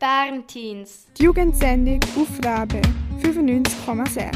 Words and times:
Bernteens. 0.00 1.08
Die 1.18 1.24
Jugendsendung 1.24 2.00
auf 2.16 2.28
Rabe 2.42 2.80
95,6. 3.22 4.32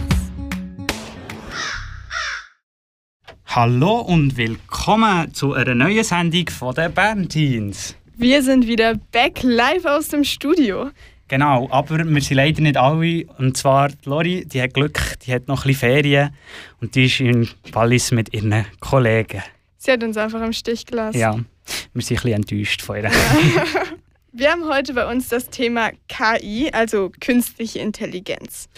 Hallo 3.46 4.00
und 4.00 4.37
willkommen 4.37 5.32
zu 5.32 5.55
einer 5.55 5.75
neuen 5.75 6.05
Sendung 6.05 6.50
von 6.50 6.75
den 6.75 6.92
Bernteens. 6.92 7.96
Wir 8.14 8.43
sind 8.43 8.66
wieder 8.66 8.96
back 9.11 9.43
live 9.43 9.87
aus 9.87 10.09
dem 10.09 10.25
Studio. 10.25 10.91
Genau, 11.29 11.67
aber 11.71 12.05
wir 12.05 12.21
sind 12.21 12.37
leider 12.37 12.61
nicht 12.61 12.77
alle. 12.77 13.25
Und 13.39 13.57
zwar 13.57 13.89
die 13.89 14.07
Lori, 14.07 14.45
die 14.45 14.61
hat 14.61 14.75
Glück, 14.75 15.19
die 15.21 15.33
hat 15.33 15.49
noch 15.49 15.65
ein 15.65 15.69
bisschen 15.69 15.89
Ferien 15.89 16.37
und 16.83 16.95
die 16.95 17.07
ist 17.07 17.21
in 17.21 17.49
Wallis 17.73 18.11
mit 18.11 18.35
ihren 18.35 18.67
Kollegen. 18.81 19.43
Sie 19.79 19.93
hat 19.93 20.05
uns 20.05 20.19
einfach 20.19 20.43
im 20.43 20.53
Stich 20.53 20.85
gelassen. 20.85 21.19
Ja, 21.19 21.33
wir 21.33 22.03
sind 22.03 22.19
ein 22.19 22.23
bisschen 22.23 22.33
enttäuscht 22.33 22.83
von 22.83 22.96
ihr. 22.96 23.11
Wir 24.37 24.51
haben 24.51 24.64
heute 24.64 24.95
bei 24.95 25.09
uns 25.09 25.29
das 25.29 25.48
Thema 25.48 25.93
KI, 26.09 26.69
also 26.73 27.12
künstliche 27.20 27.79
Intelligenz. 27.79 28.69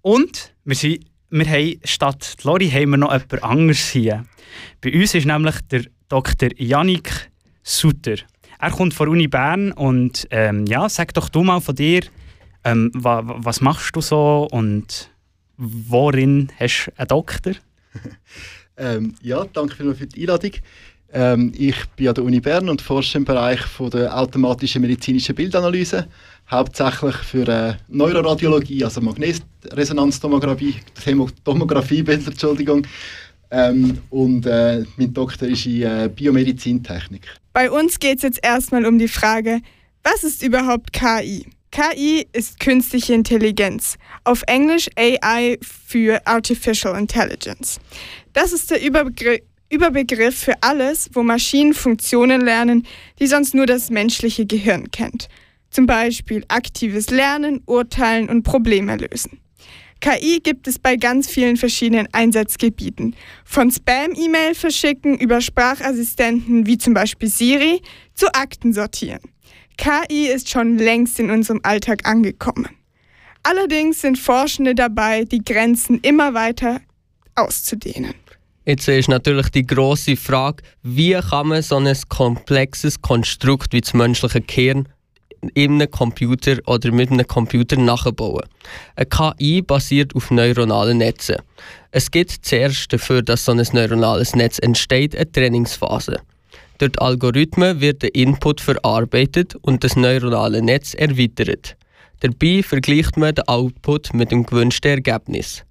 Und 0.00 0.54
wir, 0.64 0.74
sind, 0.74 1.04
wir 1.28 1.44
haben 1.44 1.78
statt 1.84 2.38
Lori 2.44 2.70
haben 2.70 2.92
wir 2.92 2.96
noch 2.96 3.12
jemand 3.12 3.42
anderes 3.44 3.90
hier. 3.90 4.24
Bei 4.80 4.90
uns 4.90 5.14
ist 5.14 5.26
nämlich 5.26 5.56
der 5.70 5.84
Dr. 6.08 6.48
Yannick 6.56 7.30
Sutter. 7.62 8.14
Er 8.58 8.70
kommt 8.70 8.94
von 8.94 9.04
der 9.04 9.12
Uni 9.12 9.28
Bern 9.28 9.72
und 9.72 10.26
ähm, 10.30 10.64
ja, 10.64 10.88
sag 10.88 11.12
doch 11.12 11.28
du 11.28 11.44
mal 11.44 11.60
von 11.60 11.74
dir, 11.74 12.04
ähm, 12.64 12.90
wa, 12.94 13.20
was 13.22 13.60
machst 13.60 13.94
du 13.94 14.00
so 14.00 14.48
und 14.50 15.10
worin 15.58 16.50
hast 16.58 16.86
du 16.86 16.92
einen 16.98 17.08
Doktor? 17.08 17.52
ähm, 18.78 19.14
ja, 19.20 19.44
danke 19.44 19.76
vielmals 19.76 19.98
für 19.98 20.06
die 20.06 20.22
Einladung. 20.22 20.52
Ähm, 21.12 21.52
ich 21.56 21.76
bin 21.96 22.08
an 22.08 22.14
der 22.14 22.24
Uni 22.24 22.40
Bern 22.40 22.68
und 22.68 22.80
forsche 22.80 23.18
im 23.18 23.24
Bereich 23.24 23.60
von 23.60 23.90
der 23.90 24.16
automatischen 24.16 24.80
medizinischen 24.80 25.34
Bildanalyse, 25.34 26.06
hauptsächlich 26.50 27.16
für 27.16 27.46
äh, 27.48 27.74
Neuroradiologie, 27.88 28.82
also 28.84 29.00
Magnetresonanztomographie, 29.02 30.76
Tomographiebilder, 31.44 32.26
Entschuldigung. 32.30 32.86
Ähm, 33.50 33.98
und 34.08 34.46
äh, 34.46 34.84
mein 34.96 35.12
Doktor 35.12 35.48
ist 35.48 35.66
in 35.66 35.82
äh, 35.82 36.08
Biomedizintechnik. 36.14 37.26
Bei 37.52 37.70
uns 37.70 37.98
geht 37.98 38.16
es 38.16 38.22
jetzt 38.22 38.40
erstmal 38.42 38.86
um 38.86 38.98
die 38.98 39.08
Frage, 39.08 39.60
was 40.02 40.24
ist 40.24 40.42
überhaupt 40.42 40.94
KI? 40.94 41.46
KI 41.70 42.26
ist 42.32 42.58
künstliche 42.60 43.12
Intelligenz, 43.12 43.96
auf 44.24 44.42
Englisch 44.46 44.88
AI 44.96 45.58
für 45.60 46.26
Artificial 46.26 46.98
Intelligence. 46.98 47.78
Das 48.32 48.52
ist 48.52 48.70
der 48.70 48.82
Überbegriff 48.82 49.40
Überbegriff 49.72 50.38
für 50.38 50.62
alles, 50.62 51.08
wo 51.14 51.22
Maschinen 51.22 51.72
Funktionen 51.72 52.42
lernen, 52.42 52.86
die 53.18 53.26
sonst 53.26 53.54
nur 53.54 53.66
das 53.66 53.88
menschliche 53.88 54.44
Gehirn 54.44 54.90
kennt. 54.90 55.28
Zum 55.70 55.86
Beispiel 55.86 56.44
aktives 56.48 57.08
Lernen, 57.08 57.62
Urteilen 57.64 58.28
und 58.28 58.42
Probleme 58.42 58.96
lösen. 58.96 59.40
KI 60.00 60.40
gibt 60.42 60.66
es 60.66 60.78
bei 60.78 60.96
ganz 60.96 61.28
vielen 61.28 61.56
verschiedenen 61.56 62.08
Einsatzgebieten. 62.12 63.16
Von 63.44 63.70
Spam-E-Mail 63.70 64.54
verschicken 64.54 65.16
über 65.16 65.40
Sprachassistenten 65.40 66.66
wie 66.66 66.76
zum 66.76 66.92
Beispiel 66.92 67.28
Siri 67.28 67.80
zu 68.14 68.26
Akten 68.34 68.74
sortieren. 68.74 69.20
KI 69.78 70.26
ist 70.26 70.50
schon 70.50 70.76
längst 70.76 71.18
in 71.18 71.30
unserem 71.30 71.60
Alltag 71.62 72.06
angekommen. 72.06 72.68
Allerdings 73.42 74.02
sind 74.02 74.18
Forschende 74.18 74.74
dabei, 74.74 75.24
die 75.24 75.42
Grenzen 75.42 76.00
immer 76.00 76.34
weiter 76.34 76.80
auszudehnen. 77.34 78.14
Jetzt 78.64 78.86
ist 78.86 79.08
natürlich 79.08 79.48
die 79.48 79.66
große 79.66 80.16
Frage, 80.16 80.62
wie 80.82 81.14
kann 81.14 81.48
man 81.48 81.62
so 81.62 81.76
ein 81.76 81.96
komplexes 82.08 83.00
Konstrukt 83.00 83.72
wie 83.72 83.80
das 83.80 83.92
menschliche 83.92 84.40
Gehirn 84.40 84.88
in 85.54 85.72
einem 85.72 85.90
Computer 85.90 86.58
oder 86.66 86.92
mit 86.92 87.10
einem 87.10 87.26
Computer 87.26 87.76
nachbauen. 87.76 88.44
Eine 88.94 89.06
KI 89.06 89.62
basiert 89.62 90.14
auf 90.14 90.30
neuronalen 90.30 90.98
Netzen. 90.98 91.36
Es 91.90 92.10
gibt 92.10 92.30
zuerst 92.42 92.92
dafür, 92.92 93.22
dass 93.22 93.44
so 93.44 93.52
ein 93.52 93.66
neuronales 93.72 94.36
Netz 94.36 94.60
entsteht, 94.60 95.16
eine 95.16 95.30
Trainingsphase. 95.30 96.20
Durch 96.78 97.00
Algorithmen 97.00 97.80
wird 97.80 98.02
der 98.02 98.14
Input 98.14 98.60
verarbeitet 98.60 99.56
und 99.62 99.82
das 99.82 99.96
neuronale 99.96 100.62
Netz 100.62 100.94
erweitert. 100.94 101.76
Dabei 102.20 102.62
vergleicht 102.62 103.16
man 103.16 103.34
den 103.34 103.48
Output 103.48 104.14
mit 104.14 104.30
dem 104.30 104.46
gewünschten 104.46 104.92
Ergebnis. 104.92 105.64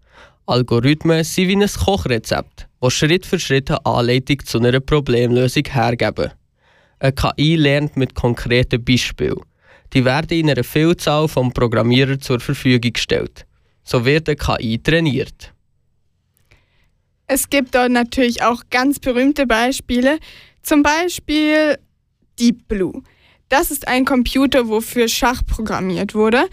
Algorithmen 0.46 1.24
sind 1.24 1.48
wie 1.48 1.56
ein 1.56 1.68
Kochrezept, 1.68 2.68
das 2.82 2.94
Schritt 2.94 3.26
für 3.26 3.40
Schritt 3.40 3.70
eine 3.70 3.86
Anleitung 3.86 4.44
zu 4.44 4.58
einer 4.58 4.80
Problemlösung 4.80 5.64
hergeben. 5.70 6.32
Eine 7.00 7.14
KI 7.14 7.56
lernt 7.56 7.96
mit 7.96 8.16
konkreten 8.16 8.84
Beispielen. 8.84 9.40
Die 9.94 10.04
werden 10.06 10.38
in 10.38 10.50
einer 10.50 10.64
Vielzahl 10.64 11.28
von 11.28 11.52
Programmierern 11.52 12.20
zur 12.20 12.40
Verfügung 12.40 12.94
gestellt. 12.94 13.46
So 13.84 14.06
wird 14.06 14.30
eine 14.30 14.36
KI 14.36 14.80
trainiert. 14.80 15.54
Es 17.28 17.50
gibt 17.50 17.76
dort 17.76 17.92
natürlich 17.92 18.44
auch 18.44 18.64
ganz 18.70 19.00
berühmte 19.00 19.48
Beispiele, 19.48 20.20
zum 20.64 20.84
Beispiel 20.84 21.78
Deep 22.40 22.68
Blue. 22.68 23.04
Das 23.50 23.72
ist 23.72 23.88
ein 23.88 24.06
Computer, 24.06 24.68
wofür 24.68 25.08
Schach 25.08 25.42
programmiert 25.46 26.14
wurde 26.14 26.46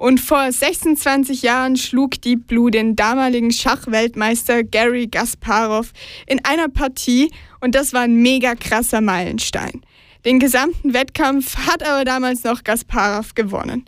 und 0.00 0.18
vor 0.18 0.50
26 0.50 1.42
Jahren 1.42 1.76
schlug 1.76 2.22
Deep 2.22 2.46
Blue 2.46 2.70
den 2.70 2.96
damaligen 2.96 3.50
Schachweltmeister 3.50 4.64
Gary 4.64 5.08
Gasparov 5.08 5.92
in 6.26 6.42
einer 6.42 6.70
Partie 6.70 7.30
und 7.60 7.74
das 7.74 7.92
war 7.92 8.00
ein 8.02 8.14
mega 8.14 8.54
krasser 8.54 9.02
Meilenstein. 9.02 9.82
Den 10.24 10.38
gesamten 10.38 10.94
Wettkampf 10.94 11.54
hat 11.66 11.86
aber 11.86 12.06
damals 12.06 12.44
noch 12.44 12.64
Gasparov 12.64 13.34
gewonnen. 13.34 13.84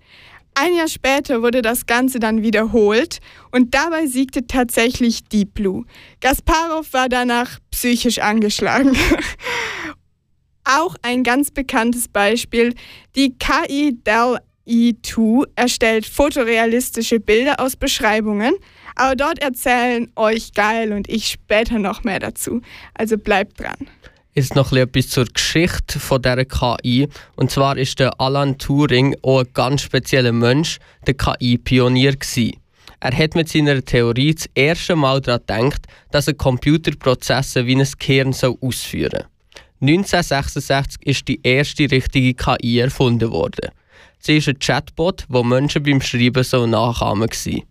Ein 0.54 0.74
Jahr 0.74 0.88
später 0.88 1.40
wurde 1.40 1.62
das 1.62 1.86
Ganze 1.86 2.20
dann 2.20 2.42
wiederholt 2.42 3.20
und 3.50 3.74
dabei 3.74 4.06
siegte 4.06 4.46
tatsächlich 4.46 5.24
Deep 5.24 5.54
Blue. 5.54 5.86
Gasparov 6.20 6.92
war 6.92 7.08
danach 7.08 7.58
psychisch 7.70 8.18
angeschlagen. 8.18 8.94
Auch 10.64 10.94
ein 11.00 11.22
ganz 11.22 11.50
bekanntes 11.50 12.06
Beispiel, 12.06 12.74
die 13.16 13.34
KI 13.38 13.96
Dell 14.04 14.40
E2 14.66 15.44
erstellt 15.56 16.06
fotorealistische 16.06 17.20
Bilder 17.20 17.60
aus 17.60 17.76
Beschreibungen, 17.76 18.54
aber 18.94 19.16
dort 19.16 19.40
erzählen 19.40 20.10
euch 20.16 20.52
Geil 20.52 20.92
und 20.92 21.08
ich 21.08 21.26
später 21.26 21.78
noch 21.78 22.04
mehr 22.04 22.20
dazu. 22.20 22.60
Also 22.94 23.18
bleibt 23.18 23.60
dran. 23.60 23.88
Jetzt 24.34 24.54
noch 24.54 24.72
etwas 24.72 25.10
zur 25.10 25.26
Geschichte 25.26 26.00
von 26.00 26.22
dieser 26.22 26.46
KI. 26.46 27.06
Und 27.36 27.50
zwar 27.50 27.76
ist 27.76 27.98
der 27.98 28.18
Alan 28.18 28.56
Turing 28.56 29.14
auch 29.22 29.40
ein 29.40 29.48
ganz 29.52 29.82
spezieller 29.82 30.32
Mensch, 30.32 30.78
der 31.06 31.14
KI-Pionier 31.14 32.16
Er 33.00 33.18
hat 33.18 33.34
mit 33.34 33.50
seiner 33.50 33.84
Theorie 33.84 34.34
das 34.34 34.48
erste 34.54 34.96
Mal 34.96 35.20
daran 35.20 35.68
gedacht, 35.68 35.86
dass 36.12 36.28
ein 36.28 36.38
Computer 36.38 36.92
Prozesse 36.98 37.66
wie 37.66 37.76
ein 37.76 37.86
Gehirn 37.98 38.28
ausführen 38.28 39.10
soll. 39.10 39.26
1966 39.82 41.06
ist 41.06 41.28
die 41.28 41.40
erste 41.42 41.90
richtige 41.90 42.32
KI 42.32 42.78
erfunden 42.78 43.30
worden. 43.32 43.70
Sie 44.24 44.36
ist 44.36 44.48
ein 44.48 44.60
Chatbot, 44.60 45.24
wo 45.28 45.42
Menschen 45.42 45.82
beim 45.82 46.00
Schreiben 46.00 46.44
so 46.44 46.64
nachahmen 46.64 47.28
waren. 47.28 47.62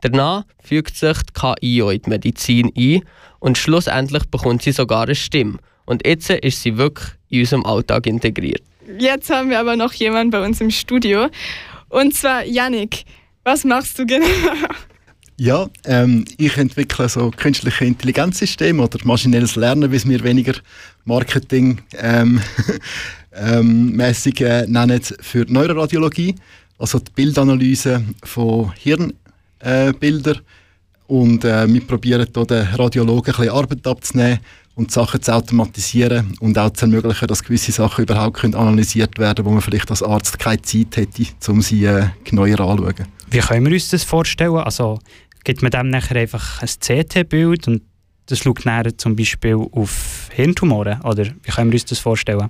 Danach 0.00 0.44
fügt 0.62 0.96
sich 0.96 1.18
die 1.18 1.32
KI 1.34 1.80
in 1.80 2.00
die 2.00 2.10
Medizin 2.10 2.72
ein 2.74 3.02
und 3.40 3.58
schlussendlich 3.58 4.24
bekommt 4.30 4.62
sie 4.62 4.72
sogar 4.72 5.02
eine 5.02 5.14
Stimme. 5.14 5.58
Und 5.84 6.06
jetzt 6.06 6.30
ist 6.30 6.62
sie 6.62 6.78
wirklich 6.78 7.08
in 7.28 7.40
unserem 7.40 7.66
Alltag 7.66 8.06
integriert. 8.06 8.62
Jetzt 8.98 9.28
haben 9.28 9.50
wir 9.50 9.60
aber 9.60 9.76
noch 9.76 9.92
jemanden 9.92 10.30
bei 10.30 10.42
uns 10.42 10.62
im 10.62 10.70
Studio. 10.70 11.28
Und 11.90 12.14
zwar 12.14 12.42
Yannick. 12.46 13.04
Was 13.44 13.64
machst 13.64 13.98
du 13.98 14.06
genau? 14.06 14.26
Ja, 15.42 15.68
ähm, 15.86 16.24
ich 16.38 16.56
entwickle 16.56 17.08
so 17.08 17.32
künstliche 17.32 17.84
Intelligenzsysteme 17.84 18.80
oder 18.80 19.00
maschinelles 19.02 19.56
Lernen, 19.56 19.90
wie 19.90 19.96
es 19.96 20.04
mir 20.04 20.22
weniger 20.22 20.54
Marketing 21.04 21.80
ähm, 21.98 22.40
ähm, 23.32 23.90
mäßig 23.96 24.40
äh, 24.40 24.66
nennen, 24.68 25.00
für 25.20 25.44
Neuroradiologie, 25.48 26.36
also 26.78 27.00
die 27.00 27.10
Bildanalyse 27.10 28.04
von 28.22 28.72
Hirnbildern. 28.76 30.36
Äh, 30.36 31.12
und 31.12 31.44
äh, 31.44 31.66
wir 31.66 31.86
probieren 31.88 32.24
hier 32.32 32.46
den 32.46 32.66
Radiologen 32.76 33.34
ein 33.34 33.40
bisschen 33.40 33.52
Arbeit 33.52 33.84
abzunehmen 33.84 34.38
und 34.76 34.92
Sachen 34.92 35.20
zu 35.22 35.34
automatisieren 35.34 36.36
und 36.38 36.56
auch 36.56 36.70
zu 36.70 36.84
ermöglichen, 36.84 37.26
dass 37.26 37.42
gewisse 37.42 37.72
Sachen 37.72 38.04
überhaupt 38.04 38.36
können 38.36 38.54
analysiert 38.54 39.18
werden 39.18 39.44
wo 39.44 39.50
man 39.50 39.60
vielleicht 39.60 39.90
als 39.90 40.04
Arzt 40.04 40.38
keine 40.38 40.62
Zeit 40.62 40.96
hätte, 40.96 41.24
um 41.48 41.60
sie 41.62 41.84
äh, 41.84 42.10
genauer 42.22 42.60
anzuschauen. 42.60 43.08
Wie 43.28 43.38
können 43.40 43.64
wir 43.66 43.72
uns 43.72 43.88
das 43.88 44.04
vorstellen? 44.04 44.56
Also 44.56 45.00
gibt 45.44 45.62
man 45.62 45.70
dem 45.70 45.88
nachher 45.88 46.16
einfach 46.16 46.62
ein 46.62 46.68
CT-Bild 46.68 47.68
und 47.68 47.82
das 48.26 48.38
schaut 48.38 48.64
nachher 48.64 48.96
zum 48.96 49.16
Beispiel 49.16 49.56
auf 49.56 50.28
Hirntumoren? 50.32 51.00
Oder 51.02 51.26
wie 51.42 51.50
können 51.50 51.70
wir 51.70 51.76
uns 51.76 51.84
das 51.84 51.98
vorstellen? 51.98 52.48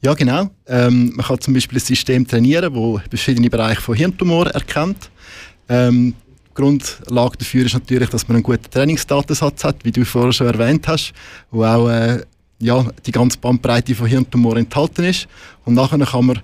Ja, 0.00 0.14
genau. 0.14 0.50
Ähm, 0.66 1.12
man 1.14 1.26
kann 1.26 1.40
zum 1.40 1.54
Beispiel 1.54 1.78
ein 1.78 1.84
System 1.84 2.26
trainieren, 2.26 2.74
das 2.74 3.08
verschiedene 3.08 3.48
Bereiche 3.48 3.80
von 3.80 3.94
Hirntumoren 3.94 4.52
erkennt. 4.52 5.10
Ähm, 5.68 6.14
Grundlage 6.54 7.38
dafür 7.38 7.64
ist 7.64 7.74
natürlich, 7.74 8.10
dass 8.10 8.28
man 8.28 8.36
einen 8.36 8.42
guten 8.42 8.68
Trainingsdatensatz 8.70 9.64
hat, 9.64 9.84
wie 9.84 9.92
du 9.92 10.04
vorher 10.04 10.32
schon 10.32 10.48
erwähnt 10.48 10.86
hast, 10.88 11.12
wo 11.50 11.64
auch 11.64 11.88
äh, 11.88 12.22
ja, 12.58 12.84
die 13.06 13.12
ganze 13.12 13.38
Bandbreite 13.38 13.94
von 13.94 14.06
Hirntumoren 14.06 14.64
enthalten 14.64 15.04
ist. 15.04 15.28
Und 15.64 15.74
nachher 15.74 15.98
kann 15.98 16.26
man 16.26 16.40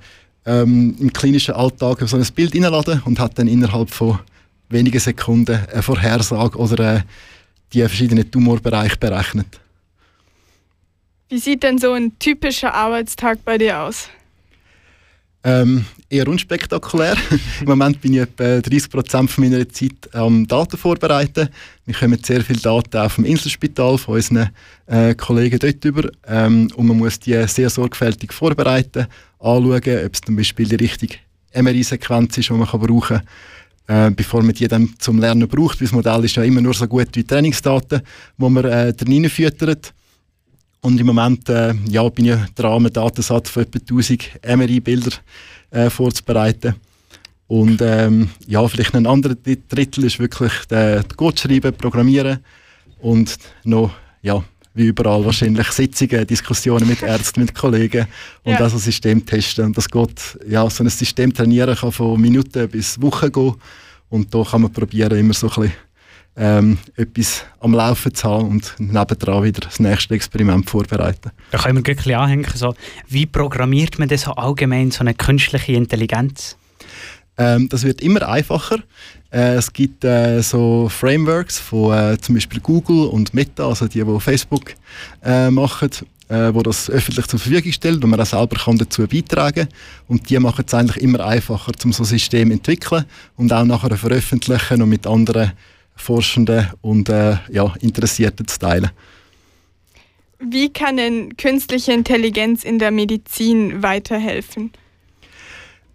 ähm, 0.46 0.96
im 0.98 1.12
klinischen 1.12 1.54
Alltag 1.54 2.02
so 2.06 2.16
ein 2.16 2.26
Bild 2.34 2.52
hineinladen 2.52 3.02
und 3.04 3.18
hat 3.18 3.38
dann 3.38 3.48
innerhalb 3.48 3.90
von 3.90 4.18
wenigen 4.68 5.00
Sekunden 5.00 5.60
eine 5.72 5.82
Vorhersage 5.82 6.58
oder 6.58 6.96
äh, 6.96 7.00
die 7.72 7.80
verschiedenen 7.80 8.30
Tumorbereiche 8.30 8.96
berechnet. 8.96 9.60
Wie 11.28 11.38
sieht 11.38 11.62
denn 11.62 11.78
so 11.78 11.92
ein 11.92 12.18
typischer 12.18 12.72
Arbeitstag 12.72 13.44
bei 13.44 13.58
dir 13.58 13.80
aus? 13.80 14.08
Ähm, 15.44 15.84
eher 16.10 16.26
unspektakulär. 16.26 17.16
Im 17.60 17.66
Moment 17.66 18.00
bin 18.00 18.14
ich 18.14 18.20
etwa 18.20 18.60
30 18.60 18.90
Prozent 18.90 19.38
meiner 19.38 19.68
Zeit 19.68 20.12
am 20.12 20.46
Daten 20.48 20.76
vorbereiten. 20.76 21.48
Wir 21.84 21.94
kommen 21.94 22.18
sehr 22.22 22.42
viele 22.42 22.60
Daten 22.60 22.96
auf 22.96 23.14
dem 23.16 23.24
Inselspital 23.24 23.98
von 23.98 24.16
unseren 24.16 24.50
äh, 24.86 25.14
Kollegen 25.14 25.58
dort 25.58 25.84
über 25.84 26.10
ähm, 26.26 26.70
und 26.74 26.86
man 26.86 26.98
muss 26.98 27.20
die 27.20 27.46
sehr 27.46 27.70
sorgfältig 27.70 28.32
vorbereiten, 28.32 29.06
anschauen, 29.38 30.06
ob 30.06 30.14
es 30.14 30.20
zum 30.22 30.34
Beispiel 30.34 30.66
die 30.66 30.76
richtige 30.76 31.16
MRI-Sequenz 31.54 32.38
ist, 32.38 32.48
die 32.48 32.54
man 32.54 32.66
kann 32.66 32.80
brauchen 32.80 33.18
kann, 33.18 33.28
äh, 33.88 34.10
bevor 34.10 34.42
man 34.42 34.54
die 34.54 34.68
dann 34.68 34.94
zum 34.98 35.18
Lernen 35.18 35.48
braucht. 35.48 35.80
Weil 35.80 35.86
das 35.86 35.92
Modell 35.92 36.24
ist 36.24 36.36
ja 36.36 36.44
immer 36.44 36.60
nur 36.60 36.74
so 36.74 36.86
gut 36.86 37.08
wie 37.14 37.24
Trainingsdaten, 37.24 38.02
die 38.38 38.48
man 38.48 38.64
äh, 38.64 38.92
drin 38.92 39.28
füttert. 39.28 39.92
Und 40.80 41.00
im 41.00 41.06
Moment 41.06 41.48
äh, 41.48 41.74
ja, 41.88 42.08
bin 42.08 42.26
ich 42.26 42.36
dran, 42.54 42.76
einen 42.76 42.92
Datensatz 42.92 43.50
von 43.50 43.64
etwa 43.64 43.80
1000 43.80 44.40
MRI-Bilder 44.46 45.10
äh, 45.70 45.90
vorzubereiten. 45.90 46.76
Und 47.48 47.80
ähm, 47.82 48.30
ja, 48.46 48.66
vielleicht 48.68 48.94
ein 48.94 49.06
anderer 49.06 49.34
Drittel 49.34 50.04
ist 50.04 50.18
wirklich 50.18 50.52
der 50.70 51.02
Code 51.16 51.38
schreiben, 51.38 51.72
programmieren 51.72 52.40
und 53.00 53.38
noch, 53.64 53.90
ja, 54.20 54.44
wie 54.78 54.86
überall 54.86 55.24
wahrscheinlich 55.24 55.70
Sitzungen, 55.72 56.26
Diskussionen 56.26 56.88
mit 56.88 57.02
Ärzten, 57.14 57.40
mit 57.40 57.54
Kollegen 57.54 58.06
und 58.44 58.52
ja. 58.52 58.60
also 58.60 58.78
System 58.78 59.26
testen. 59.26 59.66
Und 59.66 59.76
das 59.76 59.88
geht, 59.88 60.38
ja, 60.48 60.68
so 60.70 60.84
ein 60.84 60.88
System 60.88 61.34
trainieren 61.34 61.76
kann 61.76 61.92
von 61.92 62.20
Minuten 62.20 62.68
bis 62.68 63.00
Wochen 63.02 63.32
gehen 63.32 63.54
und 64.08 64.34
da 64.34 64.42
kann 64.42 64.62
man 64.62 64.72
probieren, 64.72 65.18
immer 65.18 65.34
so 65.34 65.48
ein 65.48 65.54
bisschen 65.54 65.72
ähm, 66.36 66.78
etwas 66.94 67.44
am 67.60 67.74
Laufen 67.74 68.14
zu 68.14 68.28
haben 68.28 68.48
und 68.48 68.74
nebendran 68.78 69.42
wieder 69.42 69.60
das 69.60 69.80
nächste 69.80 70.14
Experiment 70.14 70.70
vorbereiten. 70.70 71.32
Da 71.50 71.58
können 71.58 71.84
wir 71.84 71.92
ein 71.92 71.96
bisschen 71.96 72.14
anhängen. 72.14 72.46
So, 72.54 72.74
wie 73.08 73.26
programmiert 73.26 73.98
man 73.98 74.08
das 74.08 74.22
so 74.22 74.32
allgemein, 74.32 74.92
so 74.92 75.00
eine 75.00 75.14
künstliche 75.14 75.72
Intelligenz? 75.72 76.56
Ähm, 77.38 77.68
das 77.68 77.84
wird 77.84 78.00
immer 78.00 78.28
einfacher. 78.28 78.78
Äh, 79.30 79.54
es 79.54 79.72
gibt 79.72 80.04
äh, 80.04 80.42
so 80.42 80.88
Frameworks 80.88 81.58
von 81.58 81.96
äh, 81.96 82.18
zum 82.18 82.34
Beispiel 82.34 82.60
Google 82.60 83.06
und 83.06 83.32
Meta, 83.32 83.68
also 83.68 83.86
die, 83.86 84.02
die 84.02 84.20
Facebook 84.20 84.74
äh, 85.24 85.48
machen, 85.50 85.90
äh, 86.28 86.52
wo 86.52 86.62
das 86.62 86.90
öffentlich 86.90 87.26
zur 87.26 87.38
Verfügung 87.38 87.72
stellt 87.72 88.02
und 88.02 88.10
man 88.10 88.20
auch 88.20 88.26
selber 88.26 88.56
kann 88.56 88.76
dazu 88.76 89.06
beitragen 89.06 89.68
und 90.08 90.28
die 90.28 90.38
machen 90.38 90.64
es 90.66 90.74
eigentlich 90.74 91.02
immer 91.02 91.24
einfacher, 91.24 91.72
um 91.84 91.92
so 91.92 92.02
ein 92.02 92.06
System 92.06 92.48
zu 92.48 92.54
entwickeln 92.54 93.04
und 93.36 93.52
auch 93.52 93.64
nachher 93.64 93.96
veröffentlichen 93.96 94.82
und 94.82 94.88
mit 94.88 95.06
anderen 95.06 95.52
Forschenden 95.94 96.68
und 96.80 97.08
äh, 97.08 97.36
ja, 97.50 97.72
Interessierten 97.80 98.48
zu 98.48 98.58
teilen. 98.58 98.90
Wie 100.40 100.72
kann 100.72 100.96
denn 100.96 101.36
künstliche 101.36 101.92
Intelligenz 101.92 102.62
in 102.64 102.78
der 102.78 102.92
Medizin 102.92 103.82
weiterhelfen? 103.82 104.72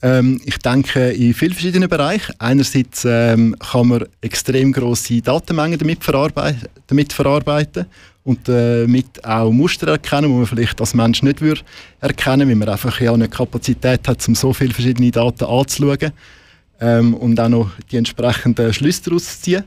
Ähm, 0.04 0.42
ich 0.44 0.58
denke 0.58 1.12
in 1.12 1.34
vielen 1.34 1.54
verschiedenen 1.54 1.88
Bereichen. 1.88 2.36
Einerseits 2.38 3.06
ähm, 3.06 3.56
kann 3.58 3.88
man 3.88 4.06
extrem 4.20 4.74
große 4.74 5.22
Datenmengen 5.22 5.80
damit, 5.80 6.04
verarbeit 6.04 6.70
damit 6.88 7.14
verarbeiten 7.14 7.86
und 8.26 8.46
damit 8.50 9.24
auch 9.24 9.50
Muster 9.50 9.88
erkennen, 9.88 10.30
die 10.30 10.38
man 10.38 10.46
vielleicht 10.46 10.82
als 10.82 10.94
Mensch 10.94 11.24
nicht 11.24 11.40
würde 11.40 11.62
erkennen, 12.02 12.50
weil 12.50 12.56
man 12.56 12.68
einfach 12.68 13.00
ja 13.00 13.14
eine 13.14 13.30
Kapazität 13.30 14.06
hat, 14.06 14.28
um 14.28 14.36
so 14.36 14.52
viele 14.52 14.74
verschiedene 14.74 15.10
Daten 15.10 15.46
anzuschauen 15.46 16.12
ähm, 16.82 17.14
und 17.14 17.40
auch 17.40 17.48
noch 17.48 17.72
die 17.90 17.98
entsprechenden 17.98 18.74
Schlüsse 18.74 19.04
daraus 19.04 19.26
zu 19.26 19.42
ziehen. 19.42 19.64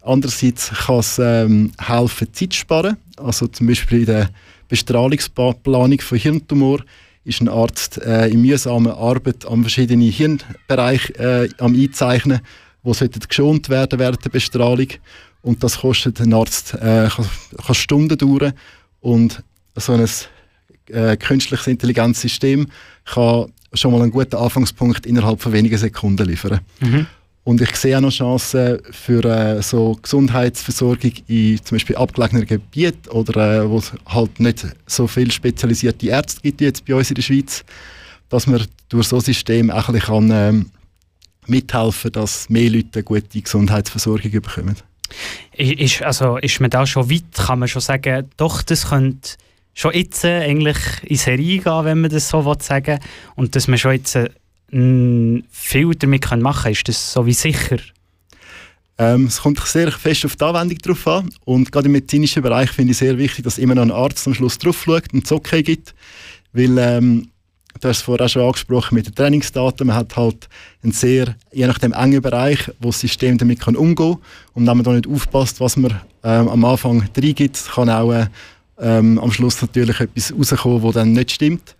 Andererseits 0.00 0.70
kann 0.70 0.98
es 0.98 1.18
ähm, 1.18 1.72
helfen, 1.78 2.32
Zeit 2.32 2.54
zu 2.54 2.58
sparen. 2.60 2.96
Also 3.18 3.48
zum 3.48 3.66
Beispiel 3.66 4.00
in 4.00 4.06
der 4.06 4.30
Bestrahlungsplanung 4.68 6.00
von 6.00 6.18
Hirntumor 6.18 6.80
ist 7.24 7.40
ein 7.40 7.48
Arzt 7.48 7.98
äh, 8.02 8.28
in 8.28 8.42
mühsamer 8.42 8.96
Arbeit 8.96 9.46
an 9.46 9.62
verschiedenen 9.62 10.10
Hirnbereichen 10.10 11.14
äh, 11.16 11.48
am 11.58 11.74
Einzeichnen, 11.74 12.40
die 12.84 13.28
geschont 13.28 13.68
werden 13.68 13.98
während 13.98 14.24
der 14.24 14.30
Bestrahlung. 14.30 14.88
Und 15.42 15.62
das 15.62 15.78
kostet 15.78 16.20
ein 16.20 16.32
Arzt 16.32 16.74
äh, 16.74 17.08
kann, 17.08 17.26
kann 17.64 17.74
Stunden 17.74 18.16
dauern. 18.16 18.52
Und 19.00 19.42
so 19.76 19.92
ein 19.92 20.08
äh, 20.88 21.16
künstliches 21.16 21.66
Intelligenzsystem 21.66 22.66
kann 23.04 23.52
schon 23.72 23.92
mal 23.92 24.02
einen 24.02 24.10
guten 24.10 24.36
Anfangspunkt 24.36 25.06
innerhalb 25.06 25.40
von 25.40 25.52
wenigen 25.52 25.78
Sekunden 25.78 26.26
liefern. 26.26 26.60
Mhm. 26.80 27.06
Und 27.44 27.60
ich 27.60 27.76
sehe 27.76 27.96
auch 27.96 28.00
noch 28.00 28.10
Chancen 28.10 28.78
für 28.90 29.22
äh, 29.24 29.62
so 29.62 29.98
Gesundheitsversorgung 30.00 31.12
in 31.28 31.62
zum 31.62 31.76
Beispiel 31.76 31.96
abgelegenen 31.96 32.46
Gebieten 32.46 33.10
oder 33.10 33.64
äh, 33.64 33.68
wo 33.68 33.78
es 33.78 33.92
halt 34.06 34.40
nicht 34.40 34.66
so 34.86 35.06
viele 35.06 35.30
spezialisierte 35.30 36.08
Ärzte 36.08 36.40
gibt 36.40 36.60
wie 36.60 36.64
jetzt 36.64 36.86
bei 36.86 36.94
uns 36.94 37.10
in 37.10 37.16
der 37.16 37.22
Schweiz, 37.22 37.62
dass 38.30 38.46
man 38.46 38.64
durch 38.88 39.08
so 39.08 39.16
ein 39.16 39.22
System 39.22 39.70
auch 39.70 39.88
ein 39.88 39.94
bisschen 39.94 40.28
kann, 40.28 40.30
äh, 40.30 40.64
mithelfen 41.46 42.12
kann, 42.12 42.22
dass 42.22 42.48
mehr 42.48 42.70
Leute 42.70 42.88
eine 42.94 43.02
gute 43.02 43.42
Gesundheitsversorgung 43.42 44.30
bekommen. 44.30 44.76
Ist, 45.54 46.02
also, 46.02 46.38
ist 46.38 46.60
man 46.60 46.70
da 46.70 46.86
schon 46.86 47.10
weit? 47.10 47.24
Kann 47.34 47.58
man 47.58 47.68
schon 47.68 47.82
sagen, 47.82 48.30
doch, 48.38 48.62
das 48.62 48.88
könnte 48.88 49.36
schon 49.74 49.92
jetzt 49.92 50.24
äh, 50.24 50.40
eigentlich 50.40 50.78
in 51.02 51.16
Serie 51.16 51.58
gehen, 51.58 51.84
wenn 51.84 52.00
man 52.00 52.10
das 52.10 52.28
so 52.28 52.42
sagen 52.58 52.86
will, 52.86 52.98
und 53.36 53.54
dass 53.54 53.68
man 53.68 53.78
schon 53.78 53.92
jetzt 53.92 54.16
äh, 54.16 54.30
viel 55.50 55.94
damit 55.94 56.30
machen 56.36 56.62
können? 56.62 56.72
Ist 56.72 56.88
das 56.88 57.12
so 57.12 57.26
wie 57.26 57.32
sicher? 57.32 57.78
Ähm, 58.96 59.26
es 59.26 59.40
kommt 59.40 59.58
sehr 59.60 59.90
fest 59.90 60.24
auf 60.24 60.36
die 60.36 60.44
Anwendung 60.44 60.78
drauf 60.78 61.06
an. 61.06 61.28
Und 61.44 61.70
gerade 61.72 61.86
im 61.86 61.92
medizinischen 61.92 62.42
Bereich 62.42 62.70
finde 62.70 62.92
ich 62.92 62.98
sehr 62.98 63.18
wichtig, 63.18 63.44
dass 63.44 63.58
immer 63.58 63.74
noch 63.74 63.82
ein 63.82 63.90
Arzt 63.90 64.26
am 64.26 64.34
Schluss 64.34 64.58
drauf 64.58 64.82
schaut 64.84 65.12
und 65.12 65.24
es 65.24 65.32
okay 65.32 65.62
gibt. 65.62 65.94
Weil, 66.52 66.78
ähm, 66.78 67.28
du 67.80 67.88
hast 67.88 67.98
es 67.98 68.02
vorher 68.02 68.26
auch 68.26 68.28
schon 68.28 68.42
angesprochen 68.42 68.94
mit 68.94 69.06
den 69.06 69.14
Trainingsdaten, 69.14 69.86
man 69.86 69.96
hat 69.96 70.16
halt 70.16 70.48
einen 70.82 70.92
sehr, 70.92 71.34
je 71.52 71.66
nachdem 71.66 71.92
engen 71.92 72.22
Bereich, 72.22 72.70
wo 72.78 72.88
das 72.88 73.00
System 73.00 73.36
damit 73.36 73.60
kann 73.60 73.74
umgehen 73.74 74.14
kann. 74.14 74.22
Und 74.54 74.66
wenn 74.66 74.76
man 74.76 74.84
da 74.84 74.92
nicht 74.92 75.08
aufpasst, 75.08 75.60
was 75.60 75.76
man 75.76 76.00
ähm, 76.22 76.48
am 76.48 76.64
Anfang 76.64 77.08
reingibt, 77.16 77.64
kann 77.74 77.90
auch 77.90 78.12
äh, 78.12 78.26
ähm, 78.80 79.18
am 79.18 79.32
Schluss 79.32 79.60
natürlich 79.60 80.00
etwas 80.00 80.32
rauskommen, 80.32 80.82
das 80.82 80.94
dann 80.94 81.12
nicht 81.12 81.32
stimmt. 81.32 81.74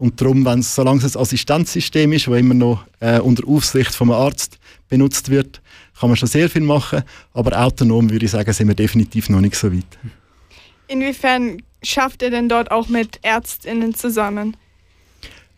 Und 0.00 0.18
darum, 0.18 0.46
wenn 0.46 0.60
es, 0.60 0.74
solange 0.74 1.04
es 1.04 1.14
ein 1.14 1.20
Assistenzsystem 1.20 2.10
ist, 2.14 2.26
das 2.26 2.38
immer 2.38 2.54
noch 2.54 2.84
äh, 3.00 3.20
unter 3.20 3.46
Aufsicht 3.46 3.94
vom 3.94 4.10
Arzt 4.10 4.58
benutzt 4.88 5.30
wird, 5.30 5.60
kann 5.98 6.08
man 6.08 6.16
schon 6.16 6.26
sehr 6.26 6.48
viel 6.48 6.62
machen. 6.62 7.02
Aber 7.34 7.60
autonom 7.60 8.08
würde 8.08 8.24
ich 8.24 8.30
sagen, 8.30 8.50
sind 8.50 8.66
wir 8.68 8.74
definitiv 8.74 9.28
noch 9.28 9.42
nicht 9.42 9.56
so 9.56 9.70
weit. 9.70 9.98
Inwiefern 10.88 11.62
schafft 11.82 12.22
ihr 12.22 12.30
denn 12.30 12.48
dort 12.48 12.70
auch 12.70 12.88
mit 12.88 13.18
ÄrztInnen 13.20 13.94
zusammen? 13.94 14.56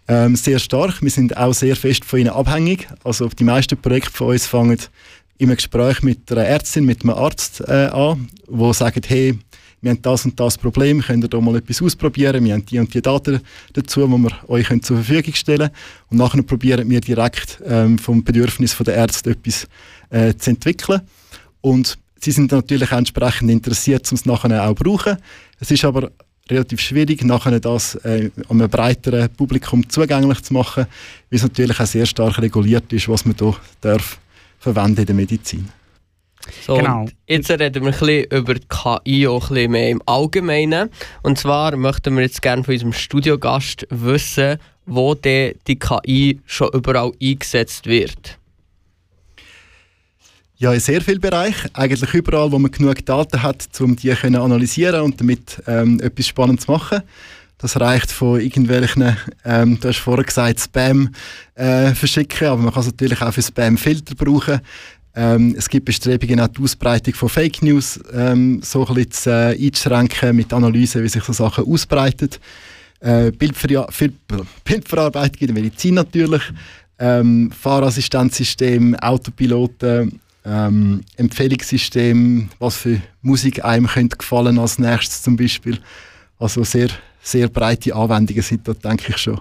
Ähm, 0.09 0.35
sehr 0.35 0.59
stark. 0.59 1.01
Wir 1.01 1.11
sind 1.11 1.37
auch 1.37 1.55
sehr 1.55 1.77
fest 1.77 2.05
von 2.05 2.19
ihnen 2.19 2.31
abhängig. 2.31 2.89
Also 3.05 3.29
die 3.29 3.45
meisten 3.45 3.81
Projekte 3.81 4.11
von 4.11 4.31
uns 4.31 4.47
fangen 4.47 4.79
im 5.39 5.55
Gespräch 5.55 6.03
mit 6.03 6.33
einer 6.33 6.45
Ärztin, 6.45 6.85
mit 6.85 7.03
einem 7.05 7.15
Arzt 7.15 7.61
äh, 7.61 7.87
an, 7.93 8.29
wo 8.49 8.73
sagen, 8.73 9.03
hey, 9.07 9.39
wir 9.83 9.91
haben 9.91 10.01
das 10.01 10.25
und 10.25 10.39
das 10.39 10.57
Problem, 10.57 11.03
könnt 11.03 11.25
ihr 11.25 11.29
da 11.29 11.41
mal 11.41 11.57
etwas 11.57 11.83
ausprobieren, 11.83 12.45
wir 12.45 12.55
haben 12.55 12.65
die 12.65 12.79
und 12.79 12.95
die 12.95 13.03
Daten 13.03 13.41
dazu, 13.73 14.07
die 14.07 14.23
wir 14.23 14.31
euch 14.49 14.69
zur 14.83 15.03
Verfügung 15.03 15.35
stellen 15.35 15.59
können. 15.59 15.73
Und 16.09 16.19
nachher 16.19 16.43
probieren 16.43 16.89
wir 16.89 17.01
direkt 17.01 17.61
ähm, 17.67 17.99
vom 17.99 18.23
Bedürfnis 18.23 18.77
der 18.79 18.95
Ärzte 18.95 19.31
etwas 19.31 19.67
äh, 20.11 20.35
zu 20.35 20.51
entwickeln. 20.51 21.01
Und 21.61 21.99
sie 22.21 22.31
sind 22.31 22.53
natürlich 22.53 22.93
entsprechend 22.93 23.51
interessiert, 23.51 24.11
um 24.13 24.17
es 24.17 24.25
nachher 24.25 24.69
auch 24.69 24.77
zu 24.77 24.85
brauchen. 24.85 25.17
Es 25.59 25.71
ist 25.73 25.85
aber 25.85 26.13
relativ 26.49 26.81
schwierig, 26.81 27.25
nachher 27.25 27.59
das 27.59 27.97
äh, 27.97 28.31
einem 28.49 28.69
breiteren 28.69 29.29
Publikum 29.31 29.89
zugänglich 29.89 30.43
zu 30.43 30.55
machen, 30.55 30.87
weil 31.31 31.37
es 31.37 31.43
natürlich 31.43 31.81
auch 31.81 31.87
sehr 31.87 32.07
stark 32.07 32.39
reguliert 32.39 32.93
ist, 32.93 33.09
was 33.09 33.25
man 33.25 33.35
hier 33.37 33.57
darf 33.81 34.19
verwenden 34.61 35.01
in 35.01 35.07
der 35.07 35.15
Medizin. 35.15 35.82
So, 36.67 36.77
genau. 36.77 37.07
Jetzt 37.27 37.51
reden 37.51 37.85
wir 37.85 37.93
ein 37.93 37.99
bisschen 37.99 38.25
über 38.25 38.55
die 38.55 38.67
KI 38.69 39.27
auch 39.29 39.51
ein 39.51 39.55
bisschen 39.55 39.71
mehr 39.71 39.91
im 39.91 40.03
Allgemeinen. 40.07 40.91
Und 41.23 41.39
zwar 41.39 41.77
möchten 41.77 42.17
wir 42.17 42.23
jetzt 42.23 42.43
gerne 42.43 42.65
von 42.65 42.75
unserem 42.75 42.93
Studiogast 42.93 43.87
wissen, 43.91 44.59
wo 44.87 45.15
die, 45.15 45.57
die 45.67 45.79
KI 45.79 46.41
schon 46.47 46.71
überall 46.73 47.13
eingesetzt 47.21 47.87
wird. 47.87 48.39
Ja, 50.57 50.73
in 50.73 50.81
sehr 50.81 51.01
vielen 51.01 51.21
Bereichen. 51.21 51.71
Eigentlich 51.75 52.15
überall, 52.15 52.53
wo 52.53 52.59
man 52.59 52.71
genug 52.71 53.05
Daten 53.05 53.43
hat, 53.43 53.69
um 53.81 53.97
die 53.97 54.15
zu 54.15 54.27
analysieren 54.27 55.01
und 55.03 55.21
damit 55.21 55.61
ähm, 55.67 55.99
etwas 56.01 56.29
Spannendes 56.29 56.67
zu 56.67 56.73
machen. 56.73 57.03
Das 57.59 57.81
reicht 57.81 58.11
von 58.11 58.41
irgendwelchen, 58.41 59.17
ähm, 59.45 59.79
du 59.81 59.89
hast 59.89 59.99
vorher 59.99 60.25
gesagt, 60.25 60.61
Spam 60.61 61.11
äh, 61.55 61.95
verschicken, 61.95 62.49
aber 62.49 62.63
man 62.63 62.73
kann 62.73 62.81
es 62.83 62.89
natürlich 62.89 63.23
auch 63.23 63.33
für 63.33 63.43
Spam-Filter 63.43 64.17
brauchen. 64.17 64.61
Ähm, 65.15 65.55
es 65.59 65.69
gibt 65.69 65.85
Bestrebungen, 65.85 66.41
auch 66.41 66.49
die 66.49 66.63
Ausbreitung 66.63 67.15
von 67.15 67.29
Fake 67.29 67.63
News 67.63 68.01
ähm, 68.15 68.63
so 68.63 68.87
ein 68.87 68.95
bisschen 68.95 69.33
äh, 69.33 69.67
einzuschränken 69.67 70.37
mit 70.37 70.53
Analyse, 70.53 71.03
wie 71.03 71.09
sich 71.09 71.23
so 71.25 71.33
Sachen 71.33 71.65
ausbreiten. 71.65 72.31
äh, 73.03 73.31
Bildver 73.33 73.89
Bildverarbeitung 74.65 75.41
in 75.41 75.47
der 75.49 75.55
Medizin 75.55 75.95
natürlich, 75.95 76.43
ähm, 76.99 77.51
Fahrassistenzsystem, 77.51 78.95
Autopiloten, 78.97 80.21
ähm, 80.45 81.03
Empfehlungssystem, 81.17 82.49
was 82.59 82.77
für 82.77 83.01
Musik 83.21 83.65
einem 83.65 83.87
könnte 83.87 84.17
gefallen 84.17 84.59
als 84.59 84.79
nächstes 84.79 85.23
zum 85.23 85.37
Beispiel. 85.37 85.79
Also 86.39 86.65
sehr, 86.65 86.89
sehr 87.23 87.49
breite 87.49 87.95
Anwendungen 87.95 88.43
sind 88.43 88.67
da, 88.67 88.73
denke 88.73 89.11
ich 89.11 89.19
schon. 89.19 89.41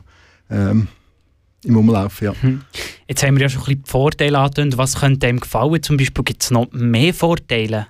Ähm, 0.50 0.88
im 1.64 1.78
Umlauf, 1.78 2.22
ja. 2.22 2.34
Hm. 2.42 2.62
Jetzt 3.08 3.24
haben 3.24 3.36
wir 3.36 3.44
ja 3.44 3.50
schon 3.50 3.62
ein 3.62 3.66
bisschen 3.66 3.84
die 3.84 3.90
Vorteile 3.90 4.40
angetönt. 4.40 4.78
Was 4.78 5.00
könnte 5.00 5.28
einem 5.28 5.40
gefallen? 5.40 5.84
Zum 5.84 5.98
Beispiel 5.98 6.24
gibt 6.24 6.44
es 6.44 6.52
noch 6.52 6.72
mehr 6.72 7.14
Vorteile? 7.14 7.88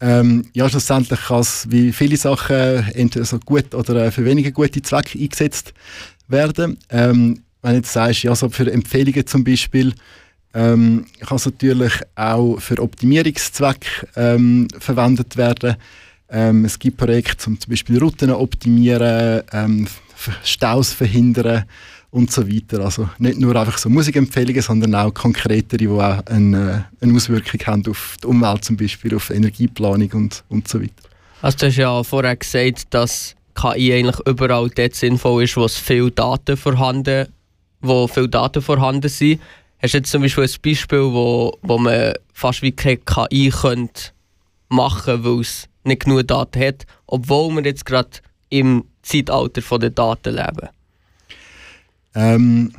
Ähm, 0.00 0.46
ja, 0.52 0.68
schlussendlich 0.68 1.20
kann 1.20 1.40
es 1.40 1.66
wie 1.70 1.92
viele 1.92 2.16
Sachen 2.16 2.86
entweder 2.94 3.24
so 3.24 3.38
gut 3.38 3.74
oder 3.74 4.06
äh, 4.06 4.10
für 4.10 4.24
weniger 4.24 4.50
gute 4.50 4.82
Zwecke 4.82 5.18
eingesetzt 5.18 5.72
werden. 6.28 6.78
Ähm, 6.90 7.42
wenn 7.62 7.70
du 7.70 7.76
jetzt 7.78 7.92
sagst, 7.92 8.22
ja, 8.22 8.34
so 8.34 8.48
für 8.48 8.70
Empfehlungen 8.70 9.26
zum 9.26 9.44
Beispiel, 9.44 9.94
ähm, 10.52 11.06
kann 11.20 11.36
es 11.36 11.46
natürlich 11.46 11.92
auch 12.14 12.58
für 12.60 12.80
Optimierungszwecke 12.80 14.08
ähm, 14.16 14.68
verwendet 14.78 15.36
werden. 15.36 15.76
Ähm, 16.28 16.64
es 16.64 16.78
gibt 16.78 16.96
Projekte, 16.96 17.48
um 17.48 17.58
zum 17.58 17.70
Beispiel 17.70 17.98
Routen 17.98 18.30
optimieren, 18.30 19.42
ähm, 19.52 19.88
Staus 20.42 20.92
verhindern 20.92 21.64
und 22.14 22.30
so 22.30 22.48
weiter. 22.48 22.84
Also 22.84 23.08
nicht 23.18 23.40
nur 23.40 23.56
einfach 23.56 23.76
so 23.76 23.90
Musikempfehlungen, 23.90 24.62
sondern 24.62 24.94
auch 24.94 25.12
konkretere, 25.12 25.78
die 25.78 25.88
auch 25.88 26.24
eine, 26.26 26.84
eine 27.00 27.14
Auswirkung 27.14 27.60
haben 27.66 27.82
auf 27.88 28.16
die 28.22 28.28
Umwelt, 28.28 28.64
zum 28.64 28.76
Beispiel 28.76 29.16
auf 29.16 29.30
Energieplanung 29.30 30.12
und, 30.12 30.44
und 30.48 30.68
so 30.68 30.80
weiter. 30.80 30.92
Also 31.42 31.58
du 31.58 31.66
hast 31.66 31.76
ja 31.76 32.02
vorher 32.04 32.36
gesagt, 32.36 32.86
dass 32.90 33.34
KI 33.56 33.92
eigentlich 33.94 34.20
überall 34.26 34.70
dort 34.70 34.94
sinnvoll 34.94 35.42
ist, 35.42 35.56
wo 35.56 35.64
es 35.64 35.76
viele 35.76 36.12
Daten 36.12 36.56
vorhanden, 36.56 37.26
wo 37.80 38.06
viele 38.06 38.28
Daten 38.28 38.62
vorhanden 38.62 39.08
sind. 39.08 39.40
Hast 39.82 39.94
du 39.94 39.98
jetzt 39.98 40.10
zum 40.12 40.22
Beispiel 40.22 40.44
ein 40.44 40.50
Beispiel, 40.62 41.02
wo, 41.02 41.58
wo 41.62 41.78
man 41.78 42.14
fast 42.32 42.62
wie 42.62 42.72
keine 42.72 42.98
KI 42.98 43.50
könnte 43.50 44.12
machen, 44.68 45.24
weil 45.24 45.40
es 45.40 45.68
nicht 45.82 46.04
genug 46.04 46.28
Daten 46.28 46.62
hat, 46.62 46.86
obwohl 47.08 47.52
wir 47.56 47.64
jetzt 47.64 47.84
gerade 47.84 48.10
im 48.50 48.84
Zeitalter 49.02 49.78
der 49.80 49.90
Daten 49.90 50.36
leben? 50.36 50.68
Ähm, 52.14 52.72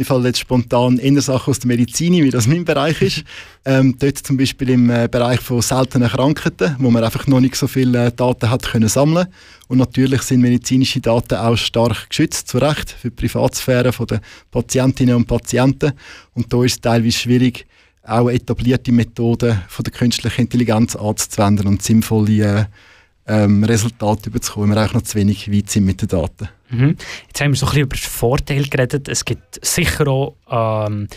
mir 0.00 0.06
fallen 0.06 0.24
jetzt 0.24 0.38
spontan 0.38 0.98
eher 0.98 1.20
Sachen 1.20 1.50
aus 1.50 1.58
der 1.58 1.68
Medizin, 1.68 2.14
wie 2.14 2.30
das 2.30 2.46
mein 2.46 2.64
Bereich 2.64 3.02
ist. 3.02 3.22
Ähm, 3.66 3.94
dort 3.98 4.16
zum 4.16 4.38
Beispiel 4.38 4.70
im 4.70 4.88
äh, 4.88 5.06
Bereich 5.06 5.38
von 5.40 5.60
seltenen 5.60 6.08
Krankheiten, 6.08 6.76
wo 6.78 6.90
man 6.90 7.04
einfach 7.04 7.26
noch 7.26 7.40
nicht 7.40 7.56
so 7.56 7.66
viele 7.66 8.06
äh, 8.06 8.10
Daten 8.10 8.48
hat 8.48 8.62
können 8.62 8.88
sammeln. 8.88 9.26
Und 9.68 9.76
natürlich 9.76 10.22
sind 10.22 10.40
medizinische 10.40 10.98
Daten 10.98 11.34
auch 11.34 11.58
stark 11.58 12.08
geschützt, 12.08 12.48
zu 12.48 12.56
Recht, 12.56 12.90
für 12.90 13.10
die 13.10 13.16
Privatsphäre 13.16 13.92
der 13.92 14.22
Patientinnen 14.50 15.14
und 15.14 15.26
Patienten. 15.26 15.92
Und 16.32 16.50
da 16.50 16.64
ist 16.64 16.72
es 16.72 16.80
teilweise 16.80 17.18
schwierig, 17.18 17.66
auch 18.02 18.30
etablierte 18.30 18.92
Methoden 18.92 19.60
von 19.68 19.82
der 19.82 19.92
künstlichen 19.92 20.40
Intelligenz 20.40 20.96
anzuwenden 20.96 21.66
und 21.66 21.82
sinnvolle 21.82 22.68
äh, 23.26 23.44
ähm, 23.44 23.62
Resultate 23.62 24.30
überzukommen, 24.30 24.74
wir 24.74 24.86
auch 24.86 24.94
noch 24.94 25.02
zu 25.02 25.18
wenig 25.18 25.52
weit 25.52 25.68
sind 25.68 25.84
mit 25.84 26.00
den 26.00 26.08
Daten. 26.08 26.48
Mhm. 26.70 26.96
Jetzt 27.26 27.40
haben 27.40 27.52
wir 27.52 27.56
so 27.56 27.66
ein 27.66 27.70
bisschen 27.70 27.82
über 27.82 27.96
Vorteile 27.96 28.68
geredet. 28.68 29.08
Es 29.08 29.24
gibt 29.24 29.64
sicher 29.64 30.06
auch 30.08 30.36
ähm, 30.50 31.08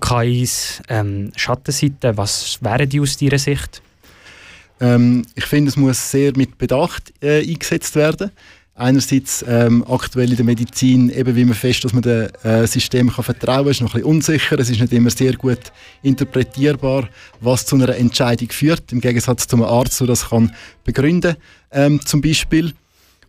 KIs 0.00 0.82
ähm, 0.88 1.30
Schattenseiten. 1.36 2.16
Was 2.16 2.58
wären 2.62 2.88
die 2.88 3.00
aus 3.00 3.16
deiner 3.16 3.38
Sicht? 3.38 3.82
Ähm, 4.80 5.24
ich 5.34 5.44
finde, 5.44 5.68
es 5.68 5.76
muss 5.76 6.10
sehr 6.10 6.32
mit 6.36 6.58
Bedacht 6.58 7.12
äh, 7.22 7.40
eingesetzt 7.40 7.94
werden 7.94 8.30
einerseits 8.76 9.44
ähm, 9.46 9.84
aktuell 9.88 10.30
in 10.30 10.36
der 10.36 10.44
Medizin 10.44 11.08
eben 11.10 11.36
wie 11.36 11.44
man 11.44 11.54
fest, 11.54 11.84
dass 11.84 11.92
man 11.92 12.02
dem 12.02 12.28
äh, 12.42 12.66
System 12.66 13.10
kann 13.10 13.24
vertrauen 13.24 13.64
kann, 13.64 13.70
ist 13.70 13.80
noch 13.80 13.90
ein 13.90 14.00
bisschen 14.00 14.10
unsicher. 14.10 14.58
Es 14.58 14.70
ist 14.70 14.80
nicht 14.80 14.92
immer 14.92 15.10
sehr 15.10 15.34
gut 15.34 15.60
interpretierbar, 16.02 17.08
was 17.40 17.66
zu 17.66 17.76
einer 17.76 17.94
Entscheidung 17.94 18.50
führt, 18.50 18.92
im 18.92 19.00
Gegensatz 19.00 19.46
zum 19.46 19.62
Arzt, 19.62 20.00
der 20.00 20.08
das 20.08 20.28
kann 20.28 20.52
begründen 20.82 21.36
ähm, 21.70 22.00
zum 22.04 22.20
Beispiel. 22.20 22.72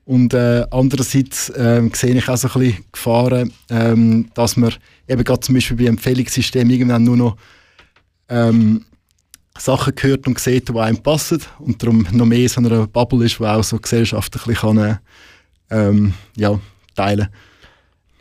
Und 0.05 0.35
äh, 0.35 0.65
andererseits 0.69 1.49
äh, 1.49 1.81
sehe 1.93 2.15
ich 2.15 2.29
auch 2.29 2.37
so 2.37 2.47
ein 2.47 2.59
bisschen 2.59 2.85
Gefahren, 2.91 3.51
ähm, 3.69 4.29
dass 4.35 4.55
man 4.55 4.73
eben 5.07 5.23
gerade 5.23 5.39
zum 5.39 5.55
Beispiel 5.55 5.77
bei 5.77 5.85
Empfehlungssystemen 5.85 6.71
irgendwann 6.71 7.03
nur 7.03 7.17
noch 7.17 7.37
ähm, 8.29 8.85
Sachen 9.57 9.93
hört 9.99 10.27
und 10.27 10.39
sieht, 10.39 10.69
die 10.69 10.77
einem 10.77 11.01
passen 11.01 11.41
und 11.59 11.81
darum 11.81 12.05
noch 12.11 12.25
mehr 12.25 12.47
so 12.47 12.61
eine 12.61 12.87
Bubble 12.87 13.25
ist, 13.25 13.39
die 13.39 13.45
auch 13.45 13.63
so 13.63 13.79
gesellschaftlich 13.79 14.59
kann, 14.59 14.77
äh, 14.77 14.95
ähm, 15.71 16.13
ja, 16.35 16.59
teilen. 16.95 17.29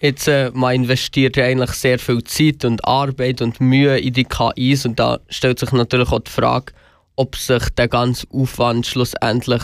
Jetzt, 0.00 0.29
äh, 0.29 0.50
man 0.55 0.75
investiert 0.75 1.37
ja 1.37 1.45
eigentlich 1.45 1.71
sehr 1.71 1.99
viel 1.99 2.23
Zeit 2.25 2.64
und 2.64 2.85
Arbeit 2.85 3.41
und 3.43 3.61
Mühe 3.61 3.99
in 3.99 4.12
die 4.12 4.25
KIs 4.25 4.87
und 4.87 4.99
da 4.99 5.19
stellt 5.29 5.59
sich 5.59 5.73
natürlich 5.73 6.11
auch 6.11 6.21
die 6.21 6.31
Frage, 6.31 6.73
ob 7.17 7.37
sich 7.37 7.69
der 7.71 7.88
ganze 7.88 8.26
Aufwand 8.31 8.87
schlussendlich, 8.87 9.62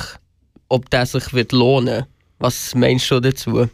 ob 0.70 0.88
der 0.88 1.04
sich 1.04 1.34
wird 1.34 1.52
lohnen. 1.52 2.06
Was 2.38 2.74
meinst 2.74 3.10
du 3.10 3.20
dazu? 3.20 3.68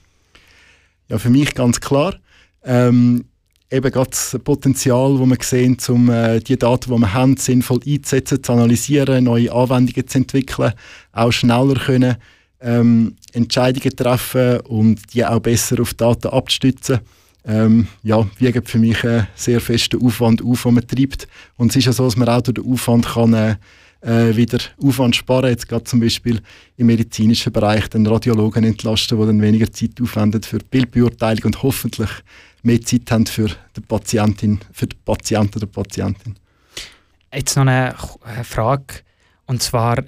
Ja, 1.08 1.18
für 1.18 1.30
mich 1.30 1.54
ganz 1.54 1.80
klar. 1.80 2.16
Ähm, 2.64 3.26
eben 3.70 3.92
gerade 3.92 4.10
das 4.10 4.36
Potenzial, 4.42 5.18
das 5.18 5.28
wir 5.28 5.36
sehen, 5.40 5.76
um 5.88 6.10
äh, 6.10 6.40
die 6.40 6.58
Daten, 6.58 6.92
die 6.92 7.00
wir 7.00 7.14
haben, 7.14 7.36
sinnvoll 7.36 7.80
einzusetzen, 7.86 8.42
zu 8.42 8.52
analysieren, 8.52 9.24
neue 9.24 9.52
Anwendungen 9.52 10.08
zu 10.08 10.18
entwickeln, 10.18 10.72
auch 11.12 11.30
schneller 11.30 11.74
können 11.74 12.16
ähm, 12.60 13.16
Entscheidungen 13.32 13.94
treffen 13.94 14.60
und 14.60 15.00
die 15.12 15.24
auch 15.24 15.40
besser 15.40 15.80
auf 15.80 15.94
Daten 15.94 16.28
abzustützen. 16.28 17.00
Ähm, 17.44 17.86
ja, 18.02 18.26
wiegen 18.38 18.64
für 18.64 18.78
mich 18.78 19.04
einen 19.04 19.28
sehr 19.36 19.60
festen 19.60 20.02
Aufwand 20.04 20.42
auf, 20.42 20.64
den 20.64 20.74
man 20.74 20.86
treibt. 20.86 21.28
Und 21.56 21.70
es 21.70 21.76
ist 21.76 21.84
ja 21.84 21.92
so, 21.92 22.04
dass 22.04 22.16
man 22.16 22.28
auch 22.28 22.40
durch 22.40 22.56
den 22.56 22.72
Aufwand 22.72 23.06
kann, 23.06 23.34
äh, 23.34 23.56
äh, 24.00 24.34
wieder 24.36 24.58
Aufwand 24.82 25.16
sparen 25.16 25.50
Jetzt 25.50 25.68
gerade 25.68 25.84
zum 25.84 26.00
Beispiel 26.00 26.40
im 26.76 26.86
medizinischen 26.86 27.52
Bereich 27.52 27.88
den 27.88 28.06
Radiologen 28.06 28.64
entlasten, 28.64 29.18
die 29.18 29.26
dann 29.26 29.42
weniger 29.42 29.70
Zeit 29.72 30.00
aufwenden 30.00 30.42
für 30.42 30.58
die 30.58 30.66
Bildbeurteilung 30.70 31.44
und 31.44 31.62
hoffentlich 31.62 32.10
mehr 32.62 32.80
Zeit 32.80 33.10
haben 33.10 33.26
für 33.26 33.48
die 33.76 33.80
Patientin, 33.80 34.60
für 34.72 34.86
den 34.86 34.98
Patienten 35.04 35.58
oder 35.58 35.66
Patientin. 35.66 36.36
Jetzt 37.32 37.56
noch 37.56 37.66
eine 37.66 37.94
Frage. 38.44 39.02
Und 39.46 39.62
zwar, 39.62 40.02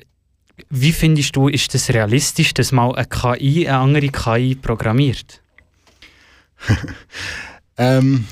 wie 0.70 0.92
findest 0.92 1.36
du, 1.36 1.48
ist 1.48 1.72
das 1.74 1.90
realistisch, 1.90 2.54
dass 2.54 2.72
mal 2.72 2.94
eine 2.94 3.06
KI 3.06 3.68
eine 3.68 3.78
andere 3.78 4.08
KI 4.08 4.54
programmiert? 4.54 5.40
ähm, 7.76 8.26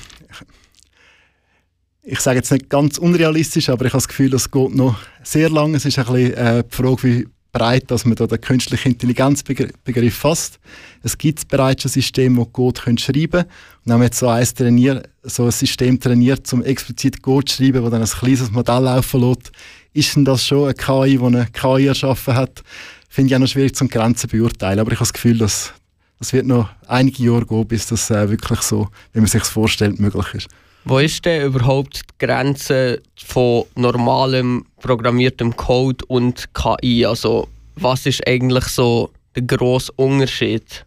ich 2.08 2.20
sage 2.20 2.38
jetzt 2.38 2.52
nicht 2.52 2.70
ganz 2.70 2.98
unrealistisch, 2.98 3.68
aber 3.68 3.84
ich 3.84 3.92
habe 3.92 3.98
das 3.98 4.08
Gefühl, 4.08 4.30
das 4.30 4.50
geht 4.50 4.74
noch 4.74 4.96
sehr 5.24 5.50
lange. 5.50 5.76
Es 5.76 5.84
ist 5.84 5.98
ein 5.98 6.04
bisschen 6.06 6.34
äh, 6.34 6.62
die 6.62 6.76
Frage, 6.76 7.02
wie 7.02 7.28
breit, 7.50 7.90
dass 7.90 8.04
man 8.04 8.14
da 8.14 8.28
den 8.28 8.40
künstlichen 8.40 8.92
Intelligenzbegriff 8.92 10.14
fasst. 10.14 10.60
Es 11.02 11.18
gibt 11.18 11.48
bereits 11.48 11.84
ein 11.84 11.88
System, 11.88 12.36
das 12.36 12.52
Code 12.52 12.80
können 12.80 12.98
schreiben 12.98 13.30
können. 13.30 13.46
Und 13.84 13.92
man 13.92 14.02
jetzt 14.02 14.20
so, 14.20 14.28
eins 14.28 14.54
trainiert, 14.54 15.08
so 15.24 15.46
ein 15.46 15.50
System 15.50 15.98
trainiert, 15.98 16.52
um 16.52 16.62
explizit 16.62 17.20
Code 17.22 17.46
zu 17.46 17.56
schreiben, 17.56 17.82
das 17.82 17.90
dann 17.90 18.02
ein 18.02 18.08
kleines 18.08 18.52
Modell 18.52 18.82
laufen 18.84 19.20
lässt, 19.22 19.50
ist 19.92 20.14
denn 20.14 20.24
das 20.24 20.46
schon 20.46 20.64
eine 20.64 20.74
KI, 20.74 21.18
die 21.18 21.24
eine 21.24 21.48
KI 21.52 21.86
erschaffen 21.86 22.34
hat? 22.34 22.62
Finde 23.08 23.30
ich 23.30 23.34
auch 23.34 23.40
noch 23.40 23.48
schwierig 23.48 23.74
zum 23.74 23.88
Grenzen 23.88 24.30
beurteilen. 24.30 24.78
Aber 24.78 24.92
ich 24.92 24.98
habe 24.98 25.06
das 25.06 25.12
Gefühl, 25.12 25.38
dass 25.38 25.72
das 26.20 26.32
wird 26.32 26.46
noch 26.46 26.68
einige 26.86 27.24
Jahre 27.24 27.46
gehen, 27.46 27.66
bis 27.66 27.88
das 27.88 28.10
äh, 28.10 28.30
wirklich 28.30 28.60
so, 28.62 28.88
wie 29.12 29.20
man 29.20 29.28
sich 29.28 29.42
vorstellt, 29.42 29.98
möglich 29.98 30.34
ist. 30.34 30.48
Wo 30.88 31.00
ist 31.00 31.24
denn 31.24 31.46
überhaupt 31.46 31.96
die 31.96 32.26
Grenze 32.26 33.02
von 33.16 33.64
normalem 33.74 34.66
programmiertem 34.76 35.56
Code 35.56 36.04
und 36.06 36.48
KI? 36.54 37.04
Also 37.04 37.48
was 37.74 38.06
ist 38.06 38.24
eigentlich 38.24 38.66
so 38.66 39.10
der 39.34 39.42
grosse 39.42 39.90
Unterschied? 39.96 40.86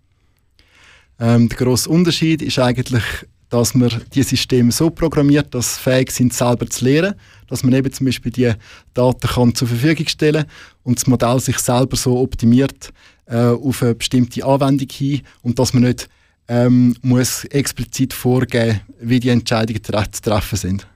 Ähm, 1.19 1.49
der 1.49 1.57
grosse 1.57 1.89
Unterschied 1.89 2.41
ist 2.41 2.59
eigentlich 2.59 3.03
dass 3.49 3.73
man 3.73 3.89
die 4.13 4.23
Systeme 4.23 4.71
so 4.71 4.91
programmiert, 4.91 5.53
dass 5.53 5.75
sie 5.75 5.81
fähig 5.81 6.11
sind, 6.11 6.33
selber 6.33 6.69
zu 6.69 6.85
lernen, 6.85 7.15
dass 7.47 7.63
man 7.63 7.73
eben 7.73 7.91
zum 7.91 8.05
Beispiel 8.05 8.31
die 8.31 8.53
Daten 8.93 9.27
kann 9.27 9.55
zur 9.55 9.67
Verfügung 9.67 10.07
stellen 10.07 10.45
und 10.83 10.99
das 10.99 11.07
Modell 11.07 11.39
sich 11.39 11.57
selber 11.57 11.97
so 11.97 12.19
optimiert 12.19 12.93
äh, 13.25 13.47
auf 13.47 13.81
eine 13.81 13.95
bestimmte 13.95 14.45
Anwendung 14.45 14.87
hin 14.91 15.21
und 15.41 15.57
dass 15.57 15.73
man 15.73 15.83
nicht 15.83 16.07
ähm, 16.49 16.95
muss 17.01 17.45
explizit 17.45 18.13
vorgeben, 18.13 18.81
wie 18.99 19.19
die 19.19 19.29
Entscheidungen 19.29 19.83
zu 19.83 20.21
treffen 20.21 20.57
sind. 20.57 20.87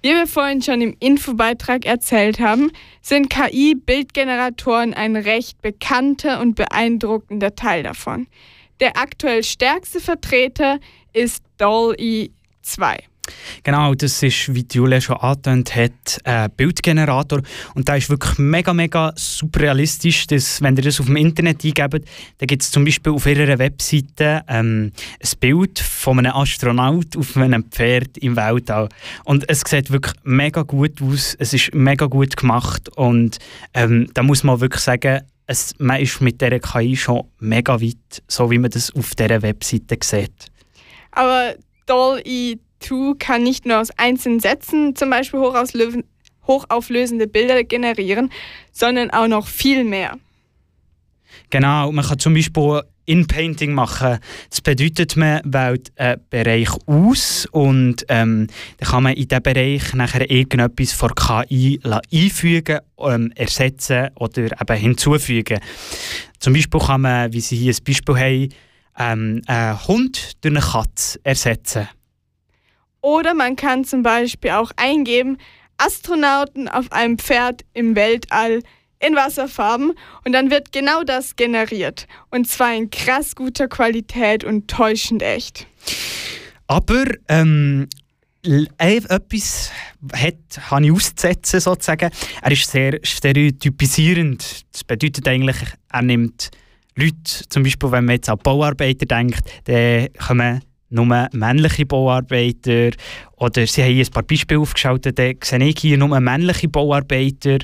Wie 0.00 0.10
wir 0.10 0.28
vorhin 0.28 0.62
schon 0.62 0.80
im 0.80 0.96
Infobeitrag 1.00 1.84
erzählt 1.84 2.38
haben, 2.38 2.70
sind 3.02 3.30
KI-Bildgeneratoren 3.30 4.94
ein 4.94 5.16
recht 5.16 5.60
bekannter 5.60 6.40
und 6.40 6.54
beeindruckender 6.54 7.56
Teil 7.56 7.82
davon. 7.82 8.28
Der 8.78 8.96
aktuell 8.96 9.42
stärkste 9.42 9.98
Vertreter 9.98 10.78
ist 11.12 11.42
DALL-E 11.56 12.30
2. 12.62 13.07
Genau, 13.62 13.94
das 13.94 14.22
ist, 14.22 14.54
wie 14.54 14.66
Julia 14.70 15.00
schon 15.00 15.16
angetönt 15.16 15.74
hat, 15.74 16.20
ein 16.24 16.50
Bildgenerator. 16.56 17.42
Und 17.74 17.88
der 17.88 17.96
ist 17.96 18.10
wirklich 18.10 18.38
mega, 18.38 18.72
mega 18.72 19.12
super 19.16 19.60
realistisch. 19.60 20.26
Dass, 20.26 20.62
wenn 20.62 20.76
ihr 20.76 20.82
das 20.82 21.00
auf 21.00 21.06
dem 21.06 21.16
Internet 21.16 21.64
eingebt, 21.64 22.08
dann 22.38 22.46
gibt 22.46 22.62
es 22.62 22.70
zum 22.70 22.84
Beispiel 22.84 23.12
auf 23.12 23.26
ihrer 23.26 23.58
Webseite 23.58 24.42
ähm, 24.48 24.92
ein 25.22 25.38
Bild 25.40 25.78
von 25.78 26.18
einem 26.18 26.32
Astronaut 26.32 27.16
auf 27.16 27.36
einem 27.36 27.64
Pferd 27.64 28.18
im 28.18 28.36
Weltall. 28.36 28.88
Und 29.24 29.48
es 29.48 29.62
sieht 29.66 29.90
wirklich 29.90 30.14
mega 30.24 30.62
gut 30.62 31.02
aus. 31.02 31.36
Es 31.38 31.52
ist 31.52 31.74
mega 31.74 32.06
gut 32.06 32.36
gemacht. 32.36 32.88
Und 32.96 33.38
ähm, 33.74 34.08
da 34.14 34.22
muss 34.22 34.44
man 34.44 34.60
wirklich 34.60 34.82
sagen, 34.82 35.20
es, 35.48 35.74
man 35.78 36.00
ist 36.00 36.20
mit 36.20 36.40
dieser 36.40 36.60
KI 36.60 36.94
schon 36.94 37.26
mega 37.40 37.80
weit, 37.80 38.22
so 38.28 38.50
wie 38.50 38.58
man 38.58 38.70
das 38.70 38.94
auf 38.94 39.14
dieser 39.14 39.42
Webseite 39.42 39.96
sieht. 40.02 40.46
Aber 41.12 41.54
Doll-E 41.86 42.58
2 42.80 43.14
kann 43.18 43.42
nicht 43.42 43.66
nur 43.66 43.80
aus 43.80 43.90
einzelnen 43.96 44.40
Sätzen 44.40 44.94
zum 44.96 45.10
Beispiel 45.10 45.40
hochauflösende 46.46 47.26
Bilder 47.26 47.64
generieren, 47.64 48.30
sondern 48.72 49.10
auch 49.10 49.28
noch 49.28 49.46
viel 49.46 49.84
mehr. 49.84 50.18
Genau, 51.50 51.92
man 51.92 52.04
kann 52.04 52.18
zum 52.18 52.34
Beispiel 52.34 52.82
In-Painting 53.06 53.72
machen. 53.72 54.18
Das 54.50 54.60
bedeutet, 54.60 55.16
man 55.16 55.40
wählt 55.44 55.90
einen 55.96 56.20
Bereich 56.28 56.70
aus 56.86 57.46
und 57.52 58.04
ähm, 58.08 58.48
dann 58.78 58.88
kann 58.88 59.02
man 59.02 59.14
in 59.14 59.28
diesem 59.28 59.42
Bereich 59.42 59.94
nachher 59.94 60.30
irgendetwas 60.30 60.92
von 60.92 61.14
KI 61.14 61.80
einfügen, 61.84 62.80
ähm, 62.98 63.32
ersetzen 63.34 64.08
oder 64.16 64.60
eben 64.60 64.76
hinzufügen. 64.76 65.60
Zum 66.38 66.52
Beispiel 66.52 66.80
kann 66.80 67.00
man, 67.00 67.32
wie 67.32 67.40
Sie 67.40 67.56
hier 67.56 67.72
ein 67.72 67.84
Beispiel 67.84 68.16
haben, 68.18 68.48
ähm, 68.98 69.42
einen 69.46 69.88
Hund 69.88 70.32
durch 70.42 70.54
eine 70.54 70.64
Katze 70.64 71.18
ersetzen. 71.22 71.88
Oder 73.08 73.32
man 73.32 73.56
kann 73.56 73.84
zum 73.84 74.02
Beispiel 74.02 74.50
auch 74.50 74.70
eingeben, 74.76 75.38
Astronauten 75.78 76.68
auf 76.68 76.92
einem 76.92 77.16
Pferd 77.16 77.64
im 77.72 77.96
Weltall 77.96 78.62
in 79.00 79.16
Wasserfarben 79.16 79.94
und 80.26 80.32
dann 80.32 80.50
wird 80.50 80.72
genau 80.72 81.04
das 81.04 81.34
generiert. 81.34 82.06
Und 82.30 82.46
zwar 82.48 82.74
in 82.74 82.90
krass 82.90 83.34
guter 83.34 83.66
Qualität 83.66 84.44
und 84.44 84.68
täuschend 84.68 85.22
echt. 85.22 85.66
Aber 86.66 87.04
ähm, 87.28 87.88
etwas 88.76 89.70
hat, 90.12 90.34
habe 90.70 90.84
ich 90.84 90.92
auszusetzen, 90.92 91.60
sozusagen. 91.60 92.10
Er 92.42 92.52
ist 92.52 92.70
sehr 92.70 92.98
stereotypisierend. 93.02 94.66
Das 94.70 94.84
bedeutet 94.84 95.26
eigentlich, 95.26 95.56
er 95.90 96.02
nimmt 96.02 96.50
Leute, 96.94 97.48
zum 97.48 97.62
Beispiel 97.62 97.90
wenn 97.90 98.04
man 98.04 98.16
jetzt 98.16 98.28
an 98.28 98.36
Bauarbeiter 98.36 99.06
denkt, 99.06 99.40
dann 99.64 100.08
kommen 100.18 100.60
nur 100.90 101.28
männliche 101.32 101.86
Bauarbeiter. 101.86 102.90
Oder 103.36 103.66
sie 103.66 103.82
haben 103.82 103.92
hier 103.92 104.04
ein 104.04 104.10
paar 104.10 104.22
Beispiele 104.22 104.60
aufgeschaltet, 104.60 105.18
da 105.18 105.30
sehe 105.42 105.64
ich 105.64 105.78
hier 105.78 105.98
nur 105.98 106.18
männliche 106.20 106.68
Bauarbeiter. 106.68 107.58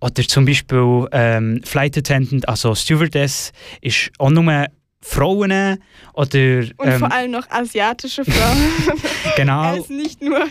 Oder 0.00 0.22
zum 0.26 0.44
Beispiel 0.44 1.06
ähm, 1.12 1.60
Flight 1.64 1.96
Attendant, 1.96 2.48
also 2.48 2.74
Stewardess, 2.74 3.52
ist 3.80 4.10
auch 4.18 4.30
nur 4.30 4.66
Frauen. 5.00 5.78
Oder, 6.14 6.38
ähm, 6.38 6.72
Und 6.76 6.92
vor 6.94 7.12
allem 7.12 7.30
noch 7.30 7.48
asiatische 7.50 8.24
Frauen. 8.24 8.58
genau. 9.36 9.76
ist 9.76 9.90
nicht 9.90 10.22
nur 10.22 10.44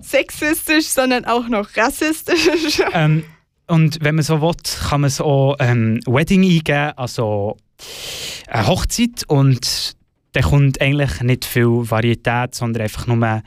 sexistisch, 0.00 0.86
sondern 0.86 1.24
auch 1.24 1.48
noch 1.48 1.76
rassistisch. 1.76 2.80
ähm, 2.92 3.24
und 3.66 3.98
wenn 4.02 4.14
man 4.14 4.24
so 4.24 4.40
will, 4.40 4.54
kann 4.88 5.02
man 5.02 5.10
so 5.10 5.54
ähm, 5.58 6.00
Wedding 6.06 6.42
eingeben, 6.42 6.92
also 6.96 7.56
eine 8.48 8.66
Hochzeit. 8.66 9.24
Und 9.28 9.97
da 10.38 10.44
kommt 10.44 10.80
eigentlich 10.80 11.20
nicht 11.22 11.44
viel 11.44 11.90
Varietät, 11.90 12.54
sondern 12.54 12.84
einfach 12.84 13.08
nur 13.08 13.42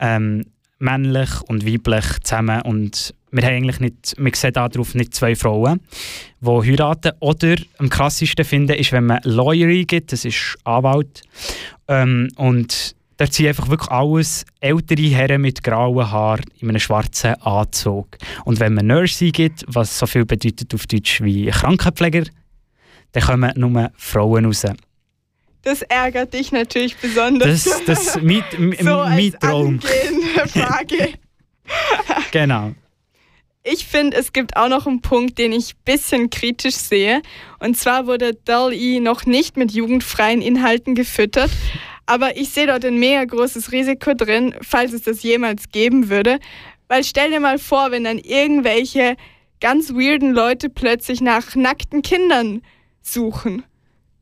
ähm, 0.00 0.44
männlich 0.80 1.30
und 1.42 1.64
weiblich 1.64 2.04
zusammen. 2.24 2.62
Und 2.62 3.14
wir 3.30 3.44
haben 3.44 3.54
eigentlich 3.54 3.78
nicht, 3.78 4.16
wir 4.18 4.34
sehen 4.34 4.52
darauf 4.52 4.96
nicht 4.96 5.14
zwei 5.14 5.36
Frauen, 5.36 5.78
die 6.40 6.48
heiraten. 6.48 7.12
Oder 7.20 7.54
am 7.78 7.88
krassesten 7.88 8.44
finde 8.44 8.74
ist, 8.74 8.90
wenn 8.90 9.06
man 9.06 9.20
Lawyer 9.22 9.84
gibt, 9.84 10.10
das 10.10 10.24
ist 10.24 10.58
Anwalt. 10.64 11.22
Ähm, 11.86 12.28
und 12.34 12.96
da 13.18 13.26
sind 13.26 13.46
einfach 13.46 13.68
wirklich 13.68 13.92
alles 13.92 14.44
ältere 14.58 15.14
Herren 15.14 15.42
mit 15.42 15.62
grauen 15.62 16.10
Haaren 16.10 16.44
in 16.58 16.70
einem 16.70 16.80
schwarzen 16.80 17.40
Anzug. 17.40 18.18
Und 18.44 18.58
wenn 18.58 18.74
man 18.74 18.88
Nurse 18.88 19.30
gibt, 19.30 19.64
was 19.68 19.96
so 19.96 20.06
viel 20.06 20.24
bedeutet 20.24 20.74
auf 20.74 20.88
Deutsch 20.88 21.22
wie 21.22 21.46
Krankenpfleger, 21.50 22.24
dann 23.12 23.22
kommen 23.22 23.52
nur 23.54 23.92
Frauen 23.96 24.46
raus. 24.46 24.66
Das 25.62 25.82
ärgert 25.82 26.34
dich 26.34 26.50
natürlich 26.50 26.96
besonders. 26.96 27.64
Das, 27.64 27.84
das 27.84 28.16
mein, 28.22 28.44
so 28.80 28.96
mein 28.96 29.32
Traum. 29.40 29.80
Frage. 29.80 31.14
genau. 32.32 32.72
Ich 33.64 33.86
finde, 33.86 34.16
es 34.16 34.32
gibt 34.32 34.56
auch 34.56 34.68
noch 34.68 34.88
einen 34.88 35.02
Punkt, 35.02 35.38
den 35.38 35.52
ich 35.52 35.74
ein 35.74 35.84
bisschen 35.84 36.30
kritisch 36.30 36.74
sehe. 36.74 37.22
Und 37.60 37.76
zwar 37.76 38.08
wurde 38.08 38.34
Dull-E 38.34 38.98
noch 38.98 39.24
nicht 39.24 39.56
mit 39.56 39.70
jugendfreien 39.70 40.42
Inhalten 40.42 40.96
gefüttert. 40.96 41.50
Aber 42.04 42.36
ich 42.36 42.48
sehe 42.48 42.66
dort 42.66 42.84
ein 42.84 42.98
mega 42.98 43.24
großes 43.24 43.70
Risiko 43.70 44.14
drin, 44.14 44.56
falls 44.62 44.92
es 44.92 45.02
das 45.02 45.22
jemals 45.22 45.68
geben 45.68 46.10
würde. 46.10 46.40
Weil 46.88 47.04
stell 47.04 47.30
dir 47.30 47.38
mal 47.38 47.58
vor, 47.58 47.92
wenn 47.92 48.02
dann 48.02 48.18
irgendwelche 48.18 49.16
ganz 49.60 49.90
weirden 49.90 50.32
Leute 50.32 50.68
plötzlich 50.68 51.20
nach 51.20 51.54
nackten 51.54 52.02
Kindern 52.02 52.62
suchen 53.00 53.62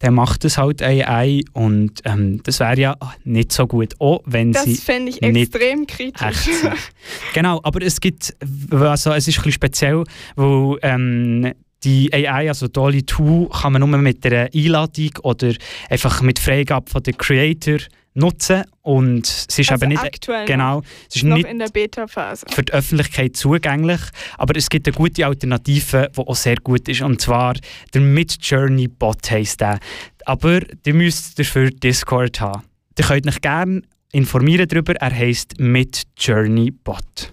der 0.00 0.10
macht 0.10 0.44
es 0.44 0.56
halt 0.56 0.82
AI 0.82 1.42
und 1.52 2.00
ähm, 2.04 2.42
das 2.42 2.60
wäre 2.60 2.78
ja 2.78 2.96
nicht 3.24 3.52
so 3.52 3.66
gut, 3.66 3.94
auch 3.98 4.22
wenn 4.24 4.52
das 4.52 4.64
sie 4.64 4.74
Das 4.74 4.84
fände 4.84 5.10
ich 5.10 5.22
extrem 5.22 5.86
kritisch. 5.86 6.48
genau, 7.34 7.60
aber 7.62 7.82
es 7.82 8.00
gibt, 8.00 8.34
also 8.70 9.12
es 9.12 9.28
ist 9.28 9.38
ein 9.38 9.42
bisschen 9.44 9.52
speziell, 9.52 10.04
weil 10.36 10.78
ähm, 10.82 11.52
die 11.84 12.12
AI, 12.12 12.48
also 12.48 12.68
Dolly 12.68 13.04
2, 13.04 13.48
kann 13.60 13.72
man 13.72 13.80
nur 13.80 13.98
mit 13.98 14.24
einer 14.26 14.48
Einladung 14.54 15.10
oder 15.22 15.52
einfach 15.88 16.22
mit 16.22 16.38
Freigabe 16.38 16.90
von 16.90 17.02
den 17.02 17.16
Creator 17.16 17.78
nutzen 18.20 18.64
und 18.82 19.26
es 19.26 19.58
ist 19.58 19.72
also 19.72 19.84
eben 19.84 20.00
nicht 20.00 20.28
genau 20.46 20.82
es 21.08 21.16
ist 21.16 21.24
noch 21.24 21.36
nicht 21.36 21.48
in 21.48 21.58
der 21.58 21.68
Beta-Phase 21.68 22.46
für 22.48 22.62
die 22.62 22.72
Öffentlichkeit 22.72 23.36
zugänglich, 23.36 24.00
aber 24.38 24.56
es 24.56 24.68
gibt 24.68 24.86
eine 24.86 24.96
gute 24.96 25.26
Alternative, 25.26 26.10
die 26.14 26.20
auch 26.20 26.36
sehr 26.36 26.56
gut 26.56 26.88
ist 26.88 27.02
und 27.02 27.20
zwar 27.20 27.54
der 27.92 28.00
Midjourney 28.00 28.88
Bot 28.88 29.30
heisst 29.30 29.60
der. 29.60 29.78
Aber 30.26 30.60
ihr 30.86 30.94
müsst 30.94 31.38
dafür 31.38 31.70
Discord 31.70 32.40
haben. 32.40 32.62
Ihr 32.98 33.04
könnt 33.04 33.26
euch 33.26 33.40
gerne 33.40 33.82
informieren 34.12 34.68
darüber. 34.68 34.94
Er 34.96 35.14
heißt 35.14 35.58
Midjourney 35.58 36.70
Bot. 36.70 37.32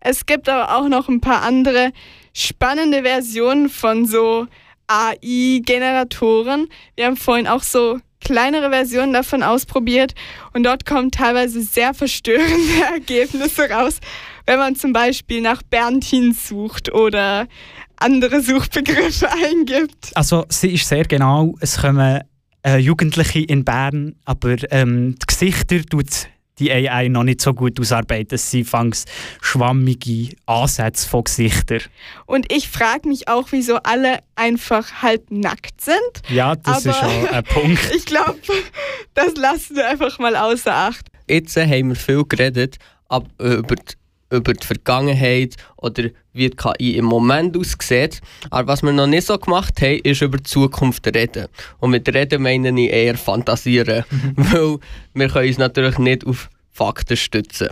Es 0.00 0.24
gibt 0.24 0.48
aber 0.48 0.76
auch 0.76 0.88
noch 0.88 1.08
ein 1.08 1.20
paar 1.20 1.42
andere 1.42 1.92
spannende 2.32 3.02
Versionen 3.02 3.68
von 3.68 4.06
so 4.06 4.46
AI-Generatoren. 4.86 6.68
Wir 6.96 7.06
haben 7.06 7.16
vorhin 7.16 7.46
auch 7.46 7.62
so 7.62 7.98
kleinere 8.20 8.70
Versionen 8.70 9.12
davon 9.12 9.42
ausprobiert 9.42 10.14
und 10.52 10.64
dort 10.64 10.84
kommen 10.86 11.10
teilweise 11.10 11.62
sehr 11.62 11.94
verstörende 11.94 12.82
Ergebnisse 12.92 13.70
raus, 13.70 13.98
wenn 14.46 14.58
man 14.58 14.76
zum 14.76 14.92
Beispiel 14.92 15.40
nach 15.40 15.62
Berntin 15.62 16.32
sucht 16.32 16.92
oder 16.92 17.46
andere 17.96 18.40
Suchbegriffe 18.40 19.28
eingibt. 19.44 20.10
Also 20.14 20.44
sie 20.48 20.74
ist 20.74 20.88
sehr 20.88 21.04
genau, 21.04 21.54
es 21.60 21.78
kommen 21.80 22.22
äh, 22.64 22.78
Jugendliche 22.78 23.40
in 23.40 23.64
Bern, 23.64 24.16
aber 24.24 24.56
ähm, 24.70 25.14
die 25.20 25.26
Gesichter 25.26 25.82
tut 25.84 26.28
die 26.58 26.72
AI 26.72 27.08
noch 27.08 27.24
nicht 27.24 27.40
so 27.40 27.54
gut 27.54 27.78
ausarbeiten. 27.80 28.38
Sie 28.38 28.64
fangs 28.64 29.04
schwammige 29.40 30.30
Ansätze 30.46 31.08
von 31.08 31.24
Gesichtern. 31.24 31.80
Und 32.26 32.52
ich 32.52 32.68
frage 32.68 33.08
mich 33.08 33.28
auch, 33.28 33.48
wieso 33.50 33.76
alle 33.76 34.18
einfach 34.34 35.02
halb 35.02 35.30
nackt 35.30 35.80
sind. 35.80 35.98
Ja, 36.28 36.56
das 36.56 36.86
Aber 36.86 36.96
ist 36.96 37.02
auch 37.02 37.32
ein 37.32 37.44
Punkt. 37.44 37.78
Ich 37.96 38.04
glaube, 38.06 38.38
das 39.14 39.34
lassen 39.36 39.76
wir 39.76 39.88
einfach 39.88 40.18
mal 40.18 40.36
außer 40.36 40.74
Acht. 40.74 41.08
Jetzt 41.28 41.56
haben 41.56 41.88
wir 41.88 41.96
viel 41.96 42.24
geredet 42.24 42.76
ab, 43.08 43.26
über, 43.38 43.74
die, 43.74 43.94
über 44.30 44.52
die 44.52 44.66
Vergangenheit 44.66 45.56
oder 45.76 46.04
wie 46.38 46.50
die 46.50 46.56
KI 46.56 46.96
im 46.96 47.04
Moment 47.04 47.56
aussieht. 47.56 48.20
Aber 48.50 48.68
was 48.68 48.82
wir 48.82 48.92
noch 48.92 49.06
nicht 49.06 49.26
so 49.26 49.36
gemacht 49.38 49.80
haben, 49.80 50.00
ist 50.02 50.22
über 50.22 50.38
die 50.38 50.44
Zukunft 50.44 51.06
reden. 51.06 51.48
Und 51.78 51.90
mit 51.90 52.12
reden 52.12 52.42
meine 52.42 52.68
ich 52.80 52.90
eher 52.90 53.16
fantasieren. 53.16 54.04
Weil 54.36 54.78
wir 55.14 55.28
können 55.28 55.48
uns 55.48 55.58
natürlich 55.58 55.98
nicht 55.98 56.26
auf 56.26 56.48
Fakten 56.70 57.16
stützen. 57.16 57.68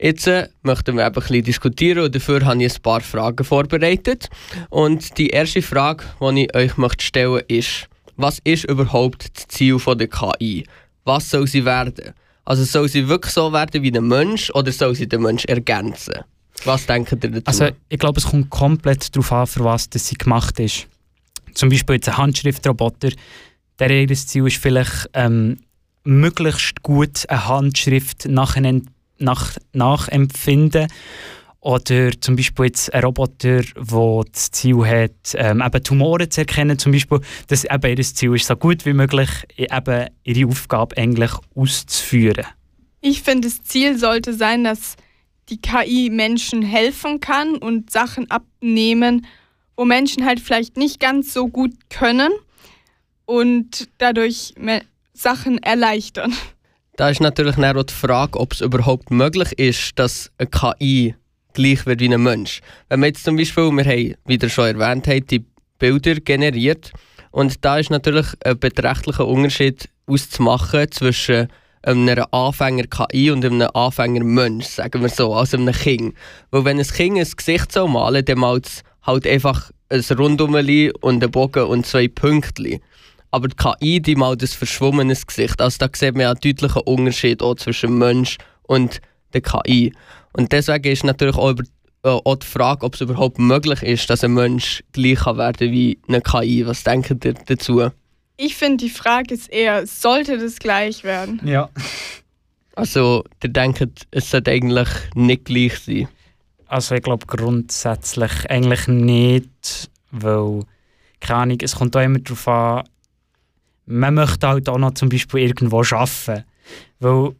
Jetzt 0.00 0.26
äh, 0.26 0.48
möchten 0.62 0.96
wir 0.96 1.04
ein 1.04 1.12
bisschen 1.12 1.44
diskutieren 1.44 2.04
und 2.04 2.14
dafür 2.14 2.42
habe 2.46 2.64
ich 2.64 2.74
ein 2.74 2.82
paar 2.82 3.02
Fragen 3.02 3.44
vorbereitet. 3.44 4.30
Und 4.70 5.18
die 5.18 5.28
erste 5.28 5.60
Frage, 5.60 6.04
die 6.20 6.44
ich 6.44 6.56
euch 6.56 6.76
möchte 6.78 7.04
stellen 7.04 7.42
ist, 7.48 7.86
was 8.16 8.38
ist 8.44 8.64
überhaupt 8.64 9.36
das 9.36 9.48
Ziel 9.48 9.78
von 9.78 9.98
der 9.98 10.08
KI? 10.08 10.64
Was 11.04 11.30
soll 11.30 11.46
sie 11.46 11.66
werden? 11.66 12.14
Also 12.44 12.64
soll 12.64 12.88
sie 12.88 13.08
wirklich 13.08 13.32
so 13.32 13.52
werden 13.52 13.82
wie 13.82 13.96
ein 13.96 14.08
Mensch 14.08 14.50
oder 14.50 14.72
soll 14.72 14.94
sie 14.94 15.08
den 15.08 15.22
Mensch 15.22 15.44
ergänzen? 15.44 16.24
Was 16.64 16.86
denken 16.86 17.18
ihr 17.22 17.30
dazu? 17.30 17.46
Also 17.46 17.68
ich 17.88 17.98
glaube, 17.98 18.18
es 18.18 18.26
kommt 18.26 18.50
komplett 18.50 19.14
darauf 19.14 19.32
an, 19.32 19.46
für 19.46 19.64
was 19.64 19.88
das 19.88 20.08
sie 20.08 20.16
gemacht 20.16 20.58
ist. 20.60 20.86
Zum 21.54 21.68
Beispiel 21.68 21.96
jetzt 21.96 22.08
ein 22.08 22.16
Handschriftroboter, 22.16 23.10
der 23.78 23.90
ihr 23.90 24.14
Ziel 24.14 24.46
ist 24.46 24.58
vielleicht 24.58 25.08
ähm, 25.14 25.58
möglichst 26.04 26.82
gut 26.82 27.28
eine 27.28 27.48
Handschrift 27.48 28.26
nachher 28.28 28.80
nach, 29.18 29.56
nachempfinden. 29.72 30.88
Oder 31.62 32.12
zum 32.18 32.36
Beispiel 32.36 32.66
jetzt 32.66 32.92
ein 32.94 33.04
Roboter, 33.04 33.62
der 33.62 34.24
das 34.32 34.50
Ziel 34.50 34.86
hat, 34.86 35.34
ähm, 35.34 35.60
eben 35.60 35.84
Tumore 35.84 36.28
zu 36.28 36.40
erkennen, 36.40 36.78
zum 36.78 36.92
Beispiel, 36.92 37.20
dass 37.48 37.64
eben 37.64 37.98
ihr 37.98 38.02
Ziel 38.02 38.34
ist, 38.34 38.46
so 38.46 38.56
gut 38.56 38.86
wie 38.86 38.94
möglich 38.94 39.28
eben 39.56 40.08
ihre 40.24 40.48
Aufgabe 40.48 40.96
eigentlich 40.96 41.32
auszuführen. 41.54 42.46
Ich 43.02 43.22
finde, 43.22 43.48
das 43.48 43.62
Ziel 43.62 43.98
sollte 43.98 44.32
sein, 44.32 44.64
dass 44.64 44.96
die 45.50 45.60
KI 45.60 46.10
Menschen 46.10 46.62
helfen 46.62 47.20
kann 47.20 47.56
und 47.56 47.90
Sachen 47.90 48.30
abnehmen, 48.30 49.26
wo 49.76 49.84
Menschen 49.84 50.24
halt 50.24 50.40
vielleicht 50.40 50.76
nicht 50.76 51.00
ganz 51.00 51.34
so 51.34 51.48
gut 51.48 51.72
können 51.90 52.30
und 53.26 53.88
dadurch 53.98 54.54
Sachen 55.12 55.58
erleichtern. 55.58 56.32
Da 56.96 57.08
ist 57.08 57.20
natürlich 57.20 57.56
auch 57.56 57.82
die 57.82 57.94
Frage, 57.94 58.38
ob 58.38 58.52
es 58.52 58.60
überhaupt 58.60 59.10
möglich 59.10 59.52
ist, 59.58 59.98
dass 59.98 60.30
eine 60.38 60.48
KI 60.48 61.14
gleich 61.54 61.86
wird 61.86 62.00
wie 62.00 62.12
ein 62.12 62.22
Mensch. 62.22 62.60
Wenn 62.88 63.00
wir 63.00 63.06
jetzt 63.06 63.24
zum 63.24 63.36
Beispiel, 63.36 63.70
wir 63.70 63.84
haben, 63.84 64.14
wie 64.26 64.36
ihr 64.36 64.48
schon 64.48 64.66
erwähnt 64.66 65.08
habt, 65.08 65.30
die 65.30 65.44
Bilder 65.78 66.14
generiert 66.16 66.92
und 67.30 67.64
da 67.64 67.78
ist 67.78 67.90
natürlich 67.90 68.26
ein 68.44 68.58
beträchtlicher 68.58 69.26
Unterschied 69.26 69.88
auszumachen 70.06 70.90
zwischen 70.90 71.48
einer 71.82 72.32
Anfänger-KI 72.32 73.30
und 73.30 73.44
einem 73.44 73.68
Anfänger-Mensch, 73.72 74.66
sagen 74.66 75.02
wir 75.02 75.08
so, 75.08 75.34
also 75.34 75.56
einem 75.56 75.74
Kind. 75.74 76.14
Weil 76.50 76.64
wenn 76.64 76.78
ein 76.78 76.86
Kind 76.86 77.18
ein 77.18 77.26
Gesicht 77.36 77.72
so 77.72 77.88
malen 77.88 78.24
dann 78.24 78.38
malt 78.38 78.66
es 78.66 78.82
halt 79.02 79.26
einfach 79.26 79.70
ein 79.88 80.00
Rundumli 80.00 80.92
und 81.00 81.22
einen 81.22 81.30
Bogen 81.30 81.64
und 81.64 81.86
zwei 81.86 82.08
Pünktchen. 82.08 82.80
Aber 83.30 83.48
die 83.48 83.56
KI, 83.56 84.00
die 84.00 84.16
malt 84.16 84.42
ein 84.42 84.48
verschwommenes 84.48 85.26
Gesicht. 85.26 85.60
Also 85.60 85.78
da 85.78 85.88
sieht 85.94 86.14
man 86.14 86.22
ja 86.22 86.30
einen 86.30 86.40
deutlichen 86.40 86.82
Unterschied 86.82 87.42
auch 87.42 87.54
zwischen 87.54 87.96
Mensch 87.96 88.38
und 88.62 89.00
der 89.32 89.40
KI. 89.40 89.92
Und 90.32 90.52
deswegen 90.52 90.92
ist 90.92 91.04
natürlich 91.04 91.36
auch, 91.36 91.50
über, 91.50 91.64
äh, 92.02 92.08
auch 92.08 92.36
die 92.36 92.46
Frage, 92.46 92.84
ob 92.84 92.94
es 92.94 93.00
überhaupt 93.00 93.38
möglich 93.38 93.82
ist, 93.82 94.10
dass 94.10 94.24
ein 94.24 94.34
Mensch 94.34 94.82
gleich 94.92 95.24
werden 95.26 95.56
kann 95.56 95.70
wie 95.70 95.98
eine 96.08 96.20
KI. 96.20 96.66
Was 96.66 96.84
denkt 96.84 97.24
ihr 97.24 97.34
dazu? 97.34 97.90
Ich 98.42 98.56
finde, 98.56 98.78
die 98.78 98.90
Frage 98.90 99.34
ist 99.34 99.52
eher, 99.52 99.86
sollte 99.86 100.38
das 100.38 100.58
gleich 100.58 101.04
werden? 101.04 101.42
Ja. 101.44 101.68
Also, 102.74 103.22
ihr 103.42 103.50
denkt, 103.50 104.06
es 104.10 104.30
sollte 104.30 104.52
eigentlich 104.52 104.88
nicht 105.14 105.44
gleich 105.44 105.78
sein? 105.80 106.08
Also, 106.66 106.94
ich 106.94 107.02
glaube 107.02 107.26
grundsätzlich 107.26 108.48
eigentlich 108.48 108.88
nicht, 108.88 109.90
weil, 110.10 110.62
keine 111.20 111.40
Ahnung, 111.40 111.58
es 111.60 111.76
kommt 111.76 111.94
auch 111.94 112.00
immer 112.00 112.18
darauf 112.18 112.48
an, 112.48 112.84
man 113.84 114.14
möchte 114.14 114.48
halt 114.48 114.70
auch 114.70 114.78
noch 114.78 114.94
zum 114.94 115.10
Beispiel 115.10 115.40
irgendwo 115.40 115.80
arbeiten. 115.80 116.44
Weil 116.98 117.34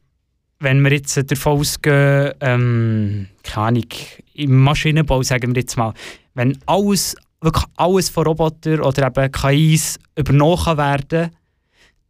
wenn 0.58 0.84
wir 0.84 0.92
jetzt 0.92 1.16
davon 1.30 1.60
ausgehen, 1.60 2.34
ähm, 2.40 3.28
keine 3.42 3.66
Ahnung, 3.68 3.88
im 4.34 4.54
Maschinenbau 4.58 5.22
sagen 5.22 5.54
wir 5.54 5.62
jetzt 5.62 5.78
mal, 5.78 5.94
wenn 6.34 6.58
alles, 6.66 7.16
wirklich 7.40 7.64
alles 7.76 8.10
von 8.10 8.26
Robotern 8.26 8.80
oder 8.80 9.06
eben 9.06 9.32
KIs 9.32 9.98
übernommen 10.16 10.76
werden 10.76 11.30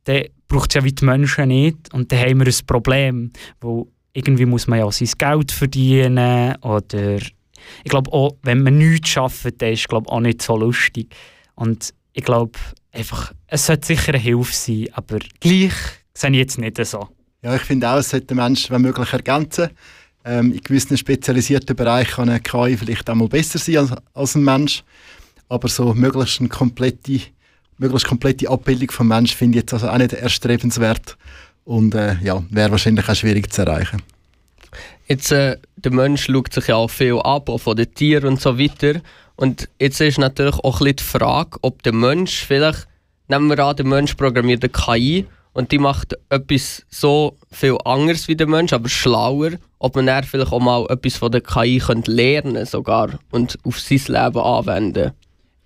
dann 0.05 0.25
braucht 0.49 0.71
es 0.71 0.75
ja 0.75 0.85
wie 0.85 0.93
die 0.93 1.05
Menschen 1.05 1.49
nicht 1.49 1.93
und 1.93 2.11
dann 2.11 2.21
haben 2.21 2.41
wir 2.41 2.47
ein 2.47 2.67
Problem, 2.67 3.33
wo 3.61 3.89
irgendwie 4.13 4.47
muss 4.47 4.67
man 4.67 4.81
ja 4.81 4.85
auch 4.85 4.93
sein 4.93 5.11
Geld 5.17 5.53
verdienen 5.53 6.57
oder 6.63 7.17
ich 7.17 7.91
glaube 7.91 8.13
auch, 8.13 8.37
wenn 8.43 8.63
man 8.63 8.79
nichts 8.79 9.17
arbeitet, 9.17 9.63
dann 9.63 9.73
ist 9.73 9.87
es 9.87 9.93
auch 9.93 10.21
nicht 10.21 10.43
so 10.43 10.57
lustig 10.57 11.15
und 11.55 11.93
ich 12.13 12.25
glaube 12.25 12.59
einfach, 12.93 13.33
es 13.47 13.67
sollte 13.67 13.87
sicher 13.87 14.15
eine 14.15 14.23
Hilfe 14.23 14.55
sein, 14.55 14.89
aber 14.93 15.19
gleich 15.39 15.73
sehe 16.15 16.31
ich 16.31 16.37
jetzt 16.37 16.59
nicht 16.59 16.85
so. 16.85 17.09
Ja, 17.43 17.55
ich 17.55 17.63
finde 17.63 17.89
auch, 17.89 17.99
es 17.99 18.11
sollte 18.11 18.27
der 18.27 18.37
Mensch, 18.37 18.71
wenn 18.71 18.83
möglich, 18.83 19.13
ergänzen. 19.13 19.71
Ähm, 20.25 20.53
in 20.53 20.61
gewissen 20.61 20.99
spezialisierten 20.99 21.75
Bereichen 21.75 22.11
kann 22.11 22.29
eine 22.29 22.41
KI 22.41 22.77
vielleicht 22.77 23.09
auch 23.09 23.15
mal 23.15 23.29
besser 23.29 23.59
sein 23.59 23.79
als, 23.79 23.93
als 24.13 24.35
ein 24.35 24.45
Mensch. 24.45 24.85
Aber 25.51 25.69
so 25.69 25.93
möglichst 25.93 26.41
eine 26.41 26.49
komplette, 26.49 27.21
möglichst 27.77 28.07
komplette 28.07 28.49
Abbildung 28.49 28.91
vom 28.91 29.09
Mensch 29.09 29.35
finde 29.35 29.59
ich 29.59 29.65
jetzt 29.65 29.75
also 29.75 29.89
auch 29.89 29.99
nicht 29.99 30.15
erstrebenswert. 30.15 31.19
Und 31.65 31.95
äh, 31.95 32.17
ja, 32.23 32.43
wäre 32.49 32.71
wahrscheinlich 32.71 33.07
auch 33.09 33.15
schwierig 33.15 33.53
zu 33.53 33.63
erreichen. 33.63 34.01
Jetzt, 35.07 35.33
äh, 35.33 35.59
der 35.77 35.93
Mensch 35.93 36.27
schaut 36.27 36.53
sich 36.53 36.69
ja 36.69 36.77
auch 36.77 36.89
viel 36.89 37.19
ab, 37.19 37.49
auch 37.49 37.59
von 37.59 37.77
den 37.77 37.93
Tieren 37.93 38.29
und 38.29 38.41
so 38.41 38.59
weiter. 38.59 39.01
Und 39.35 39.69
jetzt 39.81 40.01
ist 40.01 40.19
natürlich 40.19 40.55
auch 40.55 40.81
ein 40.81 40.85
bisschen 40.85 40.97
die 40.97 41.03
Frage, 41.19 41.59
ob 41.63 41.83
der 41.83 41.95
Mensch 41.95 42.45
vielleicht, 42.47 42.87
nehmen 43.27 43.49
wir 43.49 43.59
an, 43.59 43.75
der 43.75 43.87
Mensch 43.87 44.15
programmiert 44.15 44.63
eine 44.63 44.71
KI 44.71 45.27
und 45.53 45.73
die 45.73 45.79
macht 45.79 46.17
etwas 46.29 46.85
so 46.91 47.37
viel 47.51 47.77
anderes 47.85 48.29
wie 48.29 48.37
der 48.37 48.47
Mensch, 48.47 48.73
aber 48.73 48.89
schlauer, 48.89 49.53
ob 49.81 49.97
man 49.97 50.07
dann 50.07 50.25
vielleicht 50.25 50.53
auch 50.53 50.61
mal 50.61 50.87
etwas 50.91 51.17
von 51.17 51.33
der 51.33 51.41
KI 51.41 51.79
könnte 51.79 52.11
lernen 52.11 52.67
sogar 52.67 53.19
und 53.31 53.59
auf 53.65 53.81
sein 53.81 53.99
Leben 54.07 54.39
anwenden. 54.39 55.13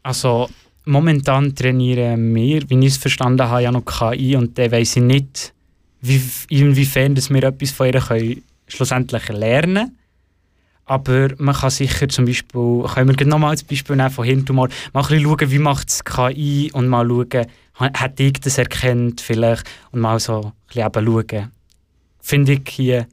Also 0.05 0.51
momentan 0.85 1.55
trainieren 1.55 2.35
wir, 2.35 2.69
wie 2.69 2.79
ich 2.81 2.93
es 2.93 2.97
verstanden 2.99 3.49
habe, 3.49 3.63
ja 3.63 3.73
noch 3.73 3.87
KI 3.87 4.37
und 4.37 4.57
dann 4.59 4.71
weiss 4.71 4.97
ich 4.97 5.03
nicht, 5.03 5.55
wie, 6.03 6.21
inwiefern 6.51 7.15
dass 7.15 7.31
wir 7.31 7.43
etwas 7.43 7.71
von 7.71 7.87
ihr 7.87 8.01
können 8.01 8.43
schlussendlich 8.69 9.29
lernen 9.29 9.75
können. 9.75 9.99
Aber 10.85 11.31
man 11.39 11.55
kann 11.55 11.71
sicher 11.71 12.07
zum 12.11 12.27
Beispiel, 12.27 12.85
können 12.93 13.19
wir 13.19 13.27
nochmal 13.27 13.51
als 13.53 13.65
Beispiel 13.65 13.97
nehmen 13.97 14.11
von 14.11 14.27
Hirntumor, 14.27 14.69
mal 14.93 15.01
ein 15.01 15.09
bisschen 15.09 15.23
schauen, 15.25 15.51
wie 15.51 15.59
macht 15.59 15.89
es 15.89 16.05
KI 16.05 16.71
und 16.75 16.89
mal 16.89 17.09
schauen, 17.09 17.47
hat 17.75 18.21
ich 18.21 18.35
das 18.41 18.59
erkennt 18.59 19.23
vielleicht 19.23 19.65
und 19.91 20.01
mal 20.01 20.21
so 20.21 20.43
ein 20.43 20.53
bisschen 20.69 20.87
eben 20.87 21.07
schauen. 21.07 21.51
Finde 22.21 22.53
ich 22.53 22.69
hier, 22.69 23.07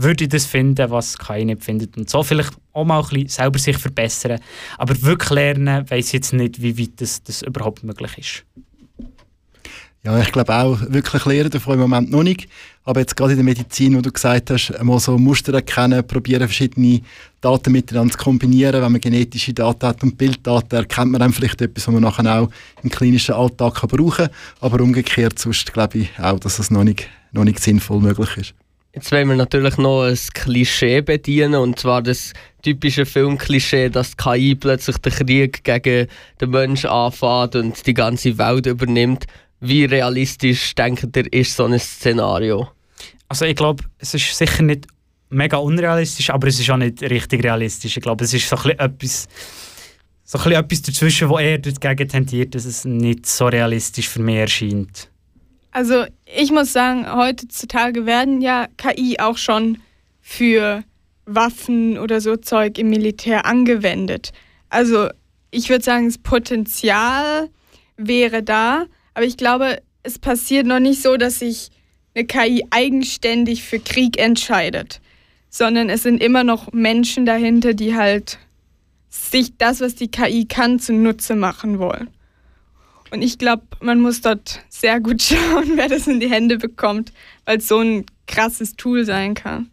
würde 0.00 0.24
ich 0.24 0.30
das 0.30 0.46
finden, 0.46 0.90
was 0.90 1.18
KI 1.18 1.44
nicht 1.44 1.64
findet 1.64 1.96
und 1.96 2.08
so 2.08 2.22
vielleicht 2.22 2.52
auch 2.72 2.84
mal 2.84 3.00
ein 3.00 3.08
bisschen 3.08 3.28
selber 3.28 3.58
sich 3.58 3.76
verbessern. 3.76 4.40
Aber 4.78 5.00
wirklich 5.02 5.30
lernen, 5.30 5.90
weiß 5.90 6.06
ich 6.06 6.12
jetzt 6.12 6.32
nicht, 6.32 6.62
wie 6.62 6.78
weit 6.78 7.00
das, 7.00 7.22
das 7.22 7.42
überhaupt 7.42 7.82
möglich 7.82 8.16
ist. 8.16 8.44
Ja, 10.04 10.18
ich 10.20 10.30
glaube 10.30 10.54
auch, 10.54 10.80
wirklich 10.88 11.24
lernen 11.24 11.50
davon 11.50 11.74
im 11.74 11.80
Moment 11.80 12.10
noch 12.10 12.22
nicht. 12.22 12.48
Aber 12.84 13.00
jetzt 13.00 13.16
gerade 13.16 13.32
in 13.32 13.38
der 13.38 13.44
Medizin, 13.44 13.96
wo 13.96 14.00
du 14.00 14.12
gesagt 14.12 14.50
hast, 14.50 14.72
mal 14.82 15.00
so 15.00 15.18
Muster 15.18 15.52
erkennen, 15.52 16.06
probieren 16.06 16.46
verschiedene 16.46 17.00
Daten 17.40 17.72
miteinander 17.72 18.12
zu 18.12 18.18
kombinieren. 18.18 18.80
Wenn 18.80 18.92
man 18.92 19.00
genetische 19.00 19.52
Daten 19.52 19.86
hat 19.86 20.02
und 20.04 20.16
Bilddaten, 20.16 20.76
erkennt 20.76 21.10
man 21.10 21.18
dann 21.18 21.32
vielleicht 21.32 21.60
etwas, 21.60 21.88
was 21.88 21.92
man 21.92 22.04
nachher 22.04 22.40
auch 22.40 22.50
im 22.84 22.90
klinischen 22.90 23.34
Alltag 23.34 23.74
kann 23.74 23.88
brauchen 23.90 24.26
kann. 24.26 24.34
Aber 24.60 24.80
umgekehrt, 24.80 25.38
sonst 25.40 25.72
glaube 25.72 25.98
ich 25.98 26.10
auch, 26.20 26.38
dass 26.38 26.60
es 26.60 26.70
noch 26.70 26.84
nicht, 26.84 27.08
noch 27.32 27.44
nicht 27.44 27.58
sinnvoll 27.58 28.00
möglich 28.00 28.36
ist. 28.36 28.54
Jetzt 28.98 29.12
wollen 29.12 29.28
wir 29.28 29.36
natürlich 29.36 29.76
noch 29.76 30.02
ein 30.02 30.18
Klischee 30.34 31.02
bedienen, 31.02 31.54
und 31.54 31.78
zwar 31.78 32.02
das 32.02 32.32
typische 32.62 33.06
Filmklischee, 33.06 33.90
dass 33.90 34.10
die 34.10 34.16
KI 34.16 34.54
plötzlich 34.56 34.98
den 34.98 35.12
Krieg 35.12 35.62
gegen 35.62 36.08
den 36.40 36.50
Menschen 36.50 36.90
anfängt 36.90 37.54
und 37.54 37.86
die 37.86 37.94
ganze 37.94 38.36
Welt 38.38 38.66
übernimmt. 38.66 39.26
Wie 39.60 39.84
realistisch 39.84 40.74
denkt 40.74 41.16
ihr, 41.16 41.32
ist 41.32 41.54
so 41.54 41.66
ein 41.66 41.78
Szenario? 41.78 42.70
Also 43.28 43.44
ich 43.44 43.54
glaube, 43.54 43.84
es 43.98 44.14
ist 44.14 44.36
sicher 44.36 44.64
nicht 44.64 44.88
mega 45.30 45.58
unrealistisch, 45.58 46.30
aber 46.30 46.48
es 46.48 46.58
ist 46.58 46.68
auch 46.68 46.76
nicht 46.76 47.00
richtig 47.00 47.44
realistisch. 47.44 47.96
Ich 47.96 48.02
glaube, 48.02 48.24
es 48.24 48.34
ist 48.34 48.48
so 48.48 48.56
ein 48.56 48.80
etwas, 48.80 49.28
so 50.24 50.40
ein 50.40 50.50
etwas 50.50 50.82
dazwischen, 50.82 51.28
wo 51.28 51.38
eher 51.38 51.58
dagegen 51.58 52.08
tendiert, 52.08 52.52
dass 52.52 52.64
es 52.64 52.84
nicht 52.84 53.26
so 53.26 53.46
realistisch 53.46 54.08
für 54.08 54.22
mich 54.22 54.38
erscheint. 54.38 55.08
Also 55.70 56.04
ich 56.24 56.50
muss 56.50 56.72
sagen, 56.72 57.06
heutzutage 57.12 58.06
werden 58.06 58.40
ja 58.40 58.66
KI 58.76 59.18
auch 59.20 59.36
schon 59.36 59.78
für 60.20 60.82
Waffen 61.26 61.98
oder 61.98 62.20
so 62.20 62.36
Zeug 62.36 62.78
im 62.78 62.90
Militär 62.90 63.46
angewendet. 63.46 64.32
Also 64.70 65.08
ich 65.50 65.68
würde 65.68 65.84
sagen, 65.84 66.06
das 66.06 66.18
Potenzial 66.18 67.48
wäre 67.96 68.42
da, 68.42 68.86
aber 69.14 69.26
ich 69.26 69.36
glaube, 69.36 69.78
es 70.02 70.18
passiert 70.18 70.66
noch 70.66 70.80
nicht 70.80 71.02
so, 71.02 71.16
dass 71.16 71.40
sich 71.40 71.70
eine 72.14 72.26
KI 72.26 72.64
eigenständig 72.70 73.62
für 73.62 73.78
Krieg 73.78 74.18
entscheidet, 74.18 75.00
sondern 75.50 75.90
es 75.90 76.02
sind 76.02 76.22
immer 76.22 76.44
noch 76.44 76.72
Menschen 76.72 77.26
dahinter, 77.26 77.74
die 77.74 77.94
halt 77.94 78.38
sich 79.10 79.56
das, 79.56 79.80
was 79.80 79.94
die 79.94 80.10
KI 80.10 80.46
kann, 80.46 80.78
zunutze 80.78 81.34
machen 81.34 81.78
wollen. 81.78 82.10
Und 83.10 83.22
ich 83.22 83.38
glaube, 83.38 83.62
man 83.80 84.00
muss 84.00 84.20
dort 84.20 84.60
sehr 84.68 85.00
gut 85.00 85.22
schauen, 85.22 85.72
wer 85.76 85.88
das 85.88 86.06
in 86.06 86.20
die 86.20 86.30
Hände 86.30 86.58
bekommt, 86.58 87.12
weil 87.44 87.58
es 87.58 87.68
so 87.68 87.78
ein 87.78 88.06
krasses 88.26 88.76
Tool 88.76 89.04
sein 89.04 89.34
kann. 89.34 89.70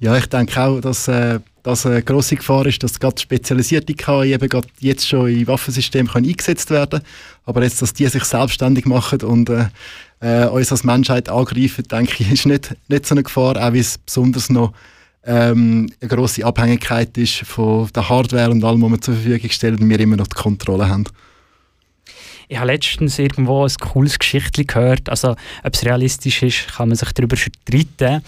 Ja, 0.00 0.16
ich 0.16 0.26
denke 0.26 0.60
auch, 0.62 0.80
dass 0.80 1.08
äh, 1.08 1.40
das 1.64 1.84
eine 1.84 2.02
grosse 2.02 2.36
Gefahr 2.36 2.64
ist, 2.66 2.82
dass 2.84 3.00
gerade 3.00 3.20
spezialisierte 3.20 3.94
KI 3.94 4.32
eben 4.32 4.48
gerade 4.48 4.68
jetzt 4.78 5.08
schon 5.08 5.28
in 5.28 5.46
Waffensystemen 5.48 6.10
eingesetzt 6.14 6.70
werden 6.70 7.00
können. 7.00 7.04
Aber 7.44 7.62
jetzt, 7.64 7.82
dass 7.82 7.94
die 7.94 8.06
sich 8.06 8.24
selbstständig 8.24 8.86
machen 8.86 9.22
und 9.22 9.50
äh, 9.50 9.66
äh, 10.20 10.46
uns 10.46 10.70
als 10.70 10.84
Menschheit 10.84 11.28
angreifen, 11.28 11.84
denke 11.88 12.22
ich, 12.22 12.32
ist 12.32 12.46
nicht, 12.46 12.76
nicht 12.88 13.06
so 13.06 13.14
eine 13.14 13.24
Gefahr, 13.24 13.56
auch 13.56 13.72
wie 13.72 13.80
es 13.80 13.98
besonders 13.98 14.50
noch 14.50 14.72
ähm, 15.24 15.90
eine 16.00 16.08
grosse 16.08 16.44
Abhängigkeit 16.44 17.18
ist 17.18 17.38
von 17.38 17.88
der 17.94 18.08
Hardware 18.08 18.50
und 18.50 18.64
allem, 18.64 18.82
was 18.82 18.90
wir 18.90 19.00
zur 19.00 19.14
Verfügung 19.14 19.50
stellen 19.50 19.78
und 19.78 19.88
wir 19.88 20.00
immer 20.00 20.16
noch 20.16 20.28
die 20.28 20.36
Kontrolle 20.36 20.88
haben. 20.88 21.04
Ich 22.48 22.56
habe 22.56 22.68
letztens 22.68 23.18
irgendwo 23.18 23.64
ein 23.64 23.72
cooles 23.78 24.18
Geschichtchen 24.18 24.66
gehört. 24.66 25.08
Also, 25.10 25.36
ob 25.62 25.74
es 25.74 25.84
realistisch 25.84 26.42
ist, 26.42 26.68
kann 26.74 26.88
man 26.88 26.96
sich 26.96 27.12
darüber 27.12 27.36
streiten. 27.36 28.22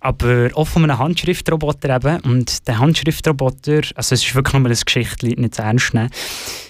Aber 0.00 0.50
auch 0.54 0.68
von 0.68 0.84
einem 0.84 0.98
Handschriftroboter 0.98 1.96
eben. 1.96 2.20
Und 2.20 2.66
der 2.68 2.78
Handschriftroboter, 2.78 3.82
also 3.96 4.14
es 4.14 4.24
ist 4.24 4.34
wirklich 4.34 4.54
nur 4.54 4.70
ein 4.70 4.76
Geschichtchen, 4.84 5.40
nicht 5.40 5.54
zu 5.56 5.62
ernst 5.62 5.92
nehmen. 5.92 6.10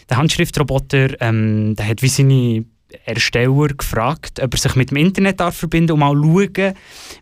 Der 0.08 0.16
Handschriftroboter, 0.16 1.20
ähm, 1.20 1.74
der 1.76 1.88
hat 1.88 2.02
wie 2.02 2.08
seine 2.08 2.64
Ersteller 3.04 3.68
gefragt, 3.68 4.40
ob 4.40 4.54
er 4.54 4.58
sich 4.58 4.76
mit 4.76 4.90
dem 4.90 4.96
Internet 4.96 5.40
darf 5.40 5.56
verbinden 5.56 5.92
und 5.92 5.98
mal 5.98 6.14
schauen, 6.14 6.74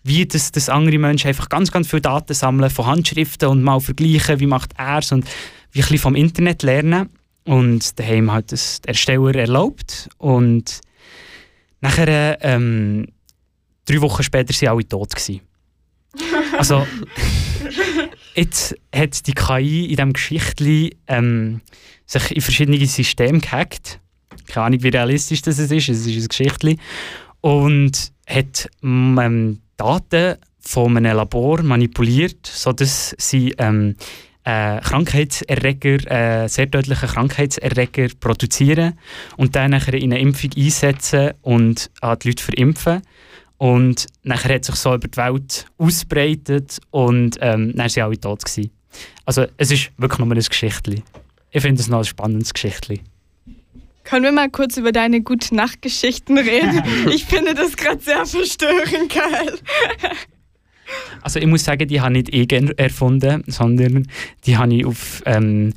wie 0.05 0.27
das, 0.27 0.53
das 0.53 0.68
andere 0.68 0.99
Menschen 0.99 1.29
einfach 1.29 1.49
ganz, 1.49 1.73
ganz 1.73 1.88
viele 1.88 2.03
Daten 2.03 2.35
sammeln 2.35 2.71
von 2.71 2.87
Handschriften 2.87 3.49
und 3.49 3.62
mal 3.62 3.81
vergleichen, 3.81 4.38
wie 4.38 4.47
macht 4.47 4.73
er 4.77 4.99
es 4.99 5.12
und 5.12 5.25
wie 5.73 5.81
ein 5.81 5.83
bisschen 5.83 5.99
vom 5.99 6.14
Internet 6.14 6.62
lernen. 6.62 7.09
Und 7.45 7.99
da 7.99 8.05
haben 8.05 8.31
halt 8.31 8.53
das 8.53 8.81
der 8.81 8.91
Ersteller 8.91 9.35
erlaubt 9.35 10.09
und 10.19 10.81
nachher, 11.81 12.39
ähm, 12.43 13.09
drei 13.85 14.01
Wochen 14.01 14.23
später 14.23 14.55
waren 14.55 14.69
alle 14.69 14.89
tot. 14.89 15.15
Gewesen. 15.15 15.41
Also, 16.59 16.87
jetzt 18.35 18.77
hat 18.95 19.27
die 19.27 19.33
KI 19.33 19.85
in 19.85 19.97
diesem 19.97 20.13
Geschichtchen 20.13 20.91
ähm, 21.09 21.63
sich 22.05 22.37
in 22.37 22.43
verschiedene 22.43 22.87
Systeme 22.87 23.41
gehackt 23.41 23.99
keine 24.47 24.67
Ahnung, 24.67 24.83
wie 24.83 24.89
realistisch 24.89 25.43
das 25.43 25.59
ist, 25.59 25.73
es 25.73 25.89
ist 25.89 26.07
ein 26.07 26.29
Geschichtchen. 26.29 26.81
Und 27.41 28.13
hat 28.27 28.69
ähm, 28.83 29.61
Daten 29.77 30.37
von 30.61 30.97
einem 30.97 31.17
Labor 31.17 31.63
manipuliert, 31.63 32.47
sodass 32.47 33.17
sie 33.19 33.55
ähm, 33.59 33.97
äh, 34.45 34.81
Krankheitserreger, 34.81 36.11
äh, 36.45 36.49
sehr 36.49 36.71
tödliche 36.71 37.07
Krankheitserreger 37.07 38.09
produzieren 38.19 38.99
und 39.37 39.55
dann 39.55 39.71
nachher 39.71 39.95
in 39.95 40.13
eine 40.13 40.21
Impfung 40.21 40.51
einsetzen 40.57 41.33
und 41.43 41.91
an 42.01 42.19
die 42.19 42.29
Leute 42.29 42.43
verimpfen. 42.43 43.03
Und 43.59 44.07
nachher 44.25 44.57
hat 44.57 44.65
sich 44.65 44.75
so 44.75 44.95
über 44.95 45.07
die 45.07 45.17
Welt 45.17 45.67
ausbreitet 45.79 46.81
und 46.91 47.39
ähm, 47.41 47.69
dann 47.69 47.79
waren 47.79 47.89
sie 47.89 48.03
alle 48.03 48.19
tot. 48.19 48.45
Gewesen. 48.45 48.73
Also 49.25 49.47
es 49.57 49.71
ist 49.71 49.93
wirklich 49.97 50.19
nur 50.19 50.35
ein 50.35 50.41
Geschichtchen. 50.41 51.03
Ich 51.51 51.63
finde 51.63 51.81
es 51.81 51.89
noch 51.89 51.99
ein 51.99 52.05
spannendes 52.05 52.53
Geschichtchen. 52.53 53.01
Können 54.05 54.25
wir 54.25 54.33
mal 54.33 54.51
kurz 54.51 54.77
über 54.77 54.91
deine 54.91 55.23
gute 55.23 55.55
Nachtgeschichten 55.55 56.37
reden? 56.39 56.83
ich 57.11 57.25
finde 57.25 57.55
das 57.55 57.77
gerade 57.77 58.01
sehr 58.01 58.27
verstörend 58.27 59.15
geil. 59.15 59.59
Also 61.23 61.39
ich 61.39 61.47
muss 61.47 61.65
sagen, 61.65 61.87
die 61.87 62.01
habe 62.01 62.13
nicht 62.13 62.35
ich 62.35 62.53
erfunden, 62.79 63.45
sondern 63.47 64.09
die 64.45 64.57
habe 64.57 64.75
ich 64.75 64.85
auf 64.85 65.23
ähm, 65.27 65.73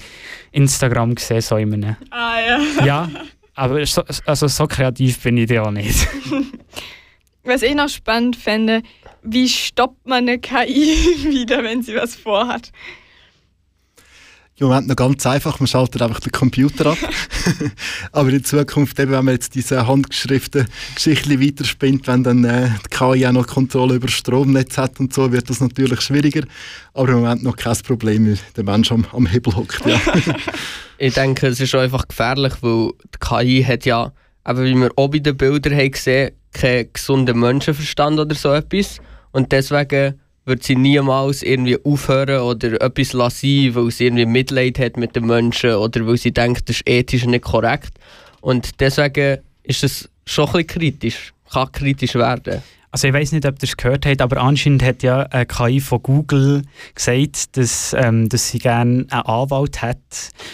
Instagram 0.51 1.15
gesehen, 1.15 1.41
so 1.41 1.57
in 1.57 1.73
einem. 1.73 1.95
Ah 2.09 2.37
ja. 2.39 2.85
Ja, 2.85 3.09
aber 3.53 3.85
so, 3.85 4.03
also 4.25 4.47
so 4.47 4.67
kreativ 4.67 5.21
bin 5.21 5.37
ich 5.37 5.49
ja 5.49 5.63
auch 5.63 5.71
nicht. 5.71 6.07
Was 7.43 7.61
ich 7.61 7.75
noch 7.75 7.89
spannend 7.89 8.35
fände, 8.35 8.81
wie 9.21 9.47
stoppt 9.47 10.07
man 10.07 10.27
eine 10.27 10.39
KI 10.39 10.95
wieder, 11.29 11.63
wenn 11.63 11.83
sie 11.83 11.95
was 11.95 12.15
vorhat? 12.15 12.71
Im 14.57 14.67
Moment 14.67 14.87
noch 14.87 14.95
ganz 14.95 15.25
einfach, 15.25 15.59
man 15.59 15.67
schaltet 15.67 16.01
einfach 16.01 16.21
den 16.21 16.31
Computer 16.31 16.91
ab. 16.91 16.97
Aber 18.13 18.29
in 18.29 18.43
Zukunft, 18.43 18.97
eben, 18.99 19.11
wenn 19.11 19.25
man 19.25 19.33
jetzt 19.33 19.53
diese 19.53 19.85
handgeschrifteten 19.85 20.71
Geschichten 20.95 21.41
weiterspinnt, 21.41 22.07
wenn 22.07 22.23
dann 22.23 22.45
äh, 22.45 22.69
die 22.85 22.89
KI 22.89 23.27
auch 23.27 23.33
noch 23.33 23.47
Kontrolle 23.47 23.95
über 23.95 24.07
das 24.07 24.15
Stromnetz 24.15 24.77
hat 24.77 24.97
und 25.01 25.13
so, 25.13 25.33
wird 25.33 25.49
das 25.49 25.59
natürlich 25.59 25.99
schwieriger. 25.99 26.43
Aber 26.93 27.09
im 27.09 27.15
Moment 27.15 27.43
noch 27.43 27.57
kein 27.57 27.75
Problem, 27.85 28.27
weil 28.27 28.39
der 28.55 28.63
Mensch 28.63 28.93
am, 28.93 29.05
am 29.11 29.25
Hebel 29.25 29.53
hockt. 29.57 29.85
Ja. 29.85 29.99
ich 30.99 31.13
denke, 31.13 31.47
es 31.47 31.59
ist 31.59 31.75
einfach 31.75 32.07
gefährlich, 32.07 32.53
weil 32.61 32.91
die 33.13 33.19
KI 33.19 33.63
hat 33.63 33.85
ja, 33.85 34.13
eben 34.47 34.63
wie 34.63 34.75
wir 34.75 34.91
auch 34.95 35.09
bei 35.09 35.19
den 35.19 35.35
Bildern 35.35 35.75
haben 35.75 35.91
gesehen, 35.91 36.31
keinen 36.53 36.93
gesunden 36.93 37.37
Menschenverstand 37.39 38.19
oder 38.21 38.35
so 38.35 38.53
etwas. 38.53 39.01
Und 39.33 39.51
deswegen 39.51 40.17
wird 40.45 40.63
sie 40.63 40.75
niemals 40.75 41.41
irgendwie 41.41 41.77
aufhören 41.83 42.41
oder 42.41 42.81
etwas 42.81 43.13
lassen, 43.13 43.73
weil 43.75 43.91
sie 43.91 44.05
irgendwie 44.05 44.25
Mitleid 44.25 44.79
hat 44.79 44.97
mit 44.97 45.15
den 45.15 45.25
Menschen 45.25 45.73
oder 45.73 46.05
weil 46.05 46.17
sie 46.17 46.31
denkt, 46.31 46.69
das 46.69 46.77
ist 46.77 46.89
ethisch 46.89 47.25
nicht 47.25 47.43
korrekt. 47.43 47.93
Und 48.41 48.79
deswegen 48.79 49.39
ist 49.63 49.83
es 49.83 50.09
schon 50.25 50.45
ein 50.47 50.51
bisschen 50.51 50.67
kritisch, 50.67 51.33
kann 51.51 51.71
kritisch 51.71 52.15
werden. 52.15 52.61
Also 52.91 53.09
ich 53.09 53.13
weiß 53.13 53.33
nicht, 53.33 53.45
ob 53.45 53.55
ihr 53.55 53.63
es 53.63 53.75
gehört 53.75 54.05
habt, 54.05 54.21
aber 54.21 54.37
anscheinend 54.37 54.81
hat 54.81 55.03
ja 55.03 55.23
eine 55.23 55.45
KI 55.45 55.81
von 55.81 56.01
Google 56.01 56.61
gesagt, 56.93 57.57
dass, 57.57 57.93
ähm, 57.97 58.29
dass 58.29 58.51
sie 58.51 58.59
gerne 58.59 59.05
einen 59.09 59.25
Anwalt 59.25 59.81
hat 59.81 59.97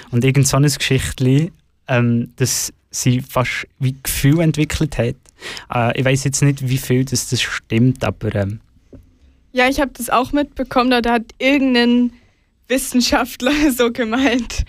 und 0.10 0.23
irgend 0.23 0.47
so 0.47 0.58
ein 0.58 0.63
Geschichtchen, 0.63 1.51
ähm, 1.88 2.32
dass 2.38 2.73
sie 2.89 3.21
fast 3.21 3.67
wie 3.77 3.95
Gefühl 4.01 4.39
entwickelt 4.39 4.97
hat. 4.97 5.15
Äh, 5.71 5.99
ich 5.99 6.06
weiß 6.06 6.23
jetzt 6.23 6.41
nicht, 6.41 6.67
wie 6.67 6.80
viel 6.80 7.06
das, 7.06 7.30
das 7.30 7.41
stimmt, 7.41 8.04
aber 8.04 8.34
ähm, 8.34 8.60
ja, 9.51 9.67
ich 9.67 9.79
habe 9.79 9.91
das 9.93 10.09
auch 10.09 10.31
mitbekommen. 10.31 11.01
Da 11.03 11.11
hat 11.11 11.31
irgendein 11.39 12.13
Wissenschaftler 12.67 13.71
so 13.75 13.91
gemeint, 13.91 14.63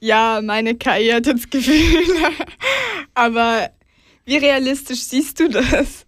ja, 0.00 0.40
meine 0.42 0.74
KI 0.74 1.10
hat 1.12 1.26
jetzt 1.26 1.50
Gefühle. 1.50 2.30
Aber 3.14 3.70
wie 4.24 4.36
realistisch 4.36 5.02
siehst 5.02 5.40
du 5.40 5.48
das? 5.48 6.06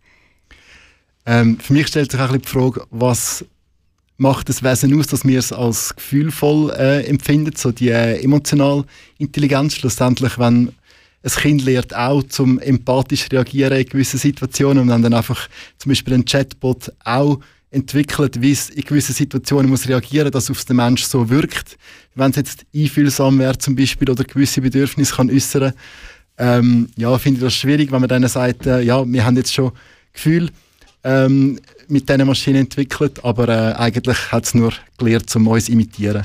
Ähm, 1.24 1.58
für 1.58 1.72
mich 1.72 1.88
stellt 1.88 2.10
sich 2.10 2.20
auch 2.20 2.36
die 2.36 2.48
Frage, 2.48 2.84
was 2.90 3.44
macht 4.16 4.48
das 4.48 4.62
Wesen 4.62 4.98
aus, 4.98 5.08
dass 5.08 5.24
wir 5.24 5.38
es 5.38 5.52
als 5.52 5.94
gefühlvoll 5.94 6.70
äh, 6.70 7.04
empfinden, 7.06 7.54
so 7.56 7.72
die 7.72 7.90
äh, 7.90 8.22
emotionale 8.22 8.84
Intelligenz. 9.18 9.74
Schlussendlich, 9.74 10.38
wenn 10.38 10.72
ein 11.22 11.30
Kind 11.30 11.64
lernt 11.64 11.94
auch 11.94 12.22
zum 12.24 12.58
empathisch 12.58 13.28
reagieren 13.30 13.78
in 13.78 13.86
gewissen 13.86 14.18
Situationen 14.18 14.90
und 14.90 15.02
dann 15.02 15.14
einfach 15.14 15.48
zum 15.78 15.90
Beispiel 15.90 16.14
ein 16.14 16.24
Chatbot 16.24 16.92
auch 17.04 17.38
entwickelt, 17.72 18.40
wie 18.40 18.52
es 18.52 18.70
in 18.70 18.82
gewissen 18.82 19.14
Situationen 19.14 19.70
muss 19.70 19.88
reagieren 19.88 20.26
muss, 20.26 20.46
dass 20.46 20.50
auf 20.50 20.64
den 20.64 20.76
Menschen 20.76 21.08
so 21.08 21.28
wirkt. 21.28 21.76
Wenn 22.14 22.30
es 22.30 22.36
jetzt 22.36 22.66
einfühlsam 22.74 23.38
wäre 23.38 23.58
zum 23.58 23.74
Beispiel 23.74 24.10
oder 24.10 24.24
gewisse 24.24 24.60
Bedürfnisse 24.60 25.14
kann 25.14 25.30
äußern 25.30 25.72
ähm, 26.38 26.88
ja, 26.96 27.16
finde 27.18 27.38
ich 27.38 27.44
das 27.44 27.54
schwierig, 27.54 27.92
wenn 27.92 28.00
man 28.00 28.08
dann 28.08 28.26
sagt, 28.26 28.66
äh, 28.66 28.80
ja, 28.80 29.04
wir 29.06 29.24
haben 29.24 29.36
jetzt 29.36 29.52
schon 29.52 29.72
Gefühl 30.12 30.50
ähm, 31.04 31.60
mit 31.88 32.08
diesen 32.08 32.26
Maschinen 32.26 32.62
entwickelt, 32.62 33.24
aber 33.24 33.48
äh, 33.48 33.74
eigentlich 33.74 34.32
hat 34.32 34.44
es 34.44 34.54
nur 34.54 34.72
gelernt, 34.98 35.34
um 35.36 35.46
uns 35.46 35.66
zu 35.66 35.72
imitieren. 35.72 36.24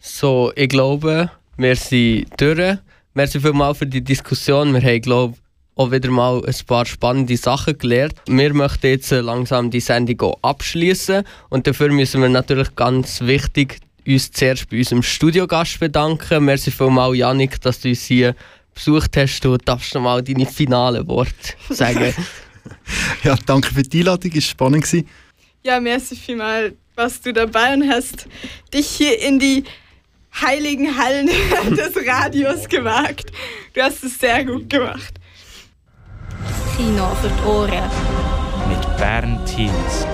So, 0.00 0.52
ich 0.56 0.68
glaube, 0.68 1.30
wir 1.56 1.76
sind 1.76 2.26
durch. 2.36 2.78
Merci 3.14 3.38
vielmals 3.38 3.78
für 3.78 3.86
die 3.86 4.02
Diskussion. 4.02 4.72
Wir 4.72 4.82
haben, 4.82 5.00
glaube 5.00 5.34
auch 5.76 5.90
wieder 5.90 6.10
mal 6.10 6.42
ein 6.44 6.54
paar 6.66 6.86
spannende 6.86 7.36
Sachen 7.36 7.76
gelernt. 7.78 8.14
Wir 8.26 8.54
möchten 8.54 8.86
jetzt 8.86 9.10
langsam 9.10 9.70
die 9.70 9.80
Sendung 9.80 10.36
abschließen 10.42 11.24
und 11.48 11.66
dafür 11.66 11.90
müssen 11.90 12.22
wir 12.22 12.28
natürlich 12.28 12.74
ganz 12.76 13.20
wichtig 13.20 13.80
uns 14.06 14.30
zuerst 14.30 14.68
bei 14.68 14.78
unserem 14.78 15.02
Studiogast 15.02 15.80
bedanken. 15.80 16.44
Merci 16.44 16.70
vielmals, 16.70 17.16
Janik, 17.16 17.60
dass 17.60 17.80
du 17.80 17.88
uns 17.88 18.04
hier 18.04 18.34
besucht 18.74 19.16
hast. 19.16 19.40
Du 19.44 19.56
darfst 19.56 19.94
noch 19.94 20.02
mal 20.02 20.22
deine 20.22 20.46
finalen 20.46 21.06
Worte 21.08 21.32
sagen. 21.70 22.14
ja, 23.22 23.36
danke 23.46 23.72
für 23.72 23.82
die 23.82 24.00
Einladung, 24.00 24.32
es 24.34 24.36
war 24.58 24.68
spannend. 24.70 25.06
Ja, 25.62 25.80
merci 25.80 26.14
vielmals, 26.16 26.74
was 26.94 27.20
du 27.20 27.32
dabei 27.32 27.74
und 27.74 27.88
hast 27.88 28.28
dich 28.72 28.86
hier 28.86 29.18
in 29.20 29.38
die 29.38 29.64
heiligen 30.40 30.96
Hallen 30.98 31.28
des 31.70 31.96
Radios 32.06 32.68
gewagt. 32.68 33.32
Du 33.72 33.82
hast 33.82 34.04
es 34.04 34.18
sehr 34.18 34.44
gut 34.44 34.68
gemacht. 34.68 35.14
Kino 36.76 37.08
für 37.20 37.28
die 37.28 37.46
Ohren. 37.46 37.90
Mit 38.68 38.96
Bernd 38.96 39.48
Hinz. 39.48 40.06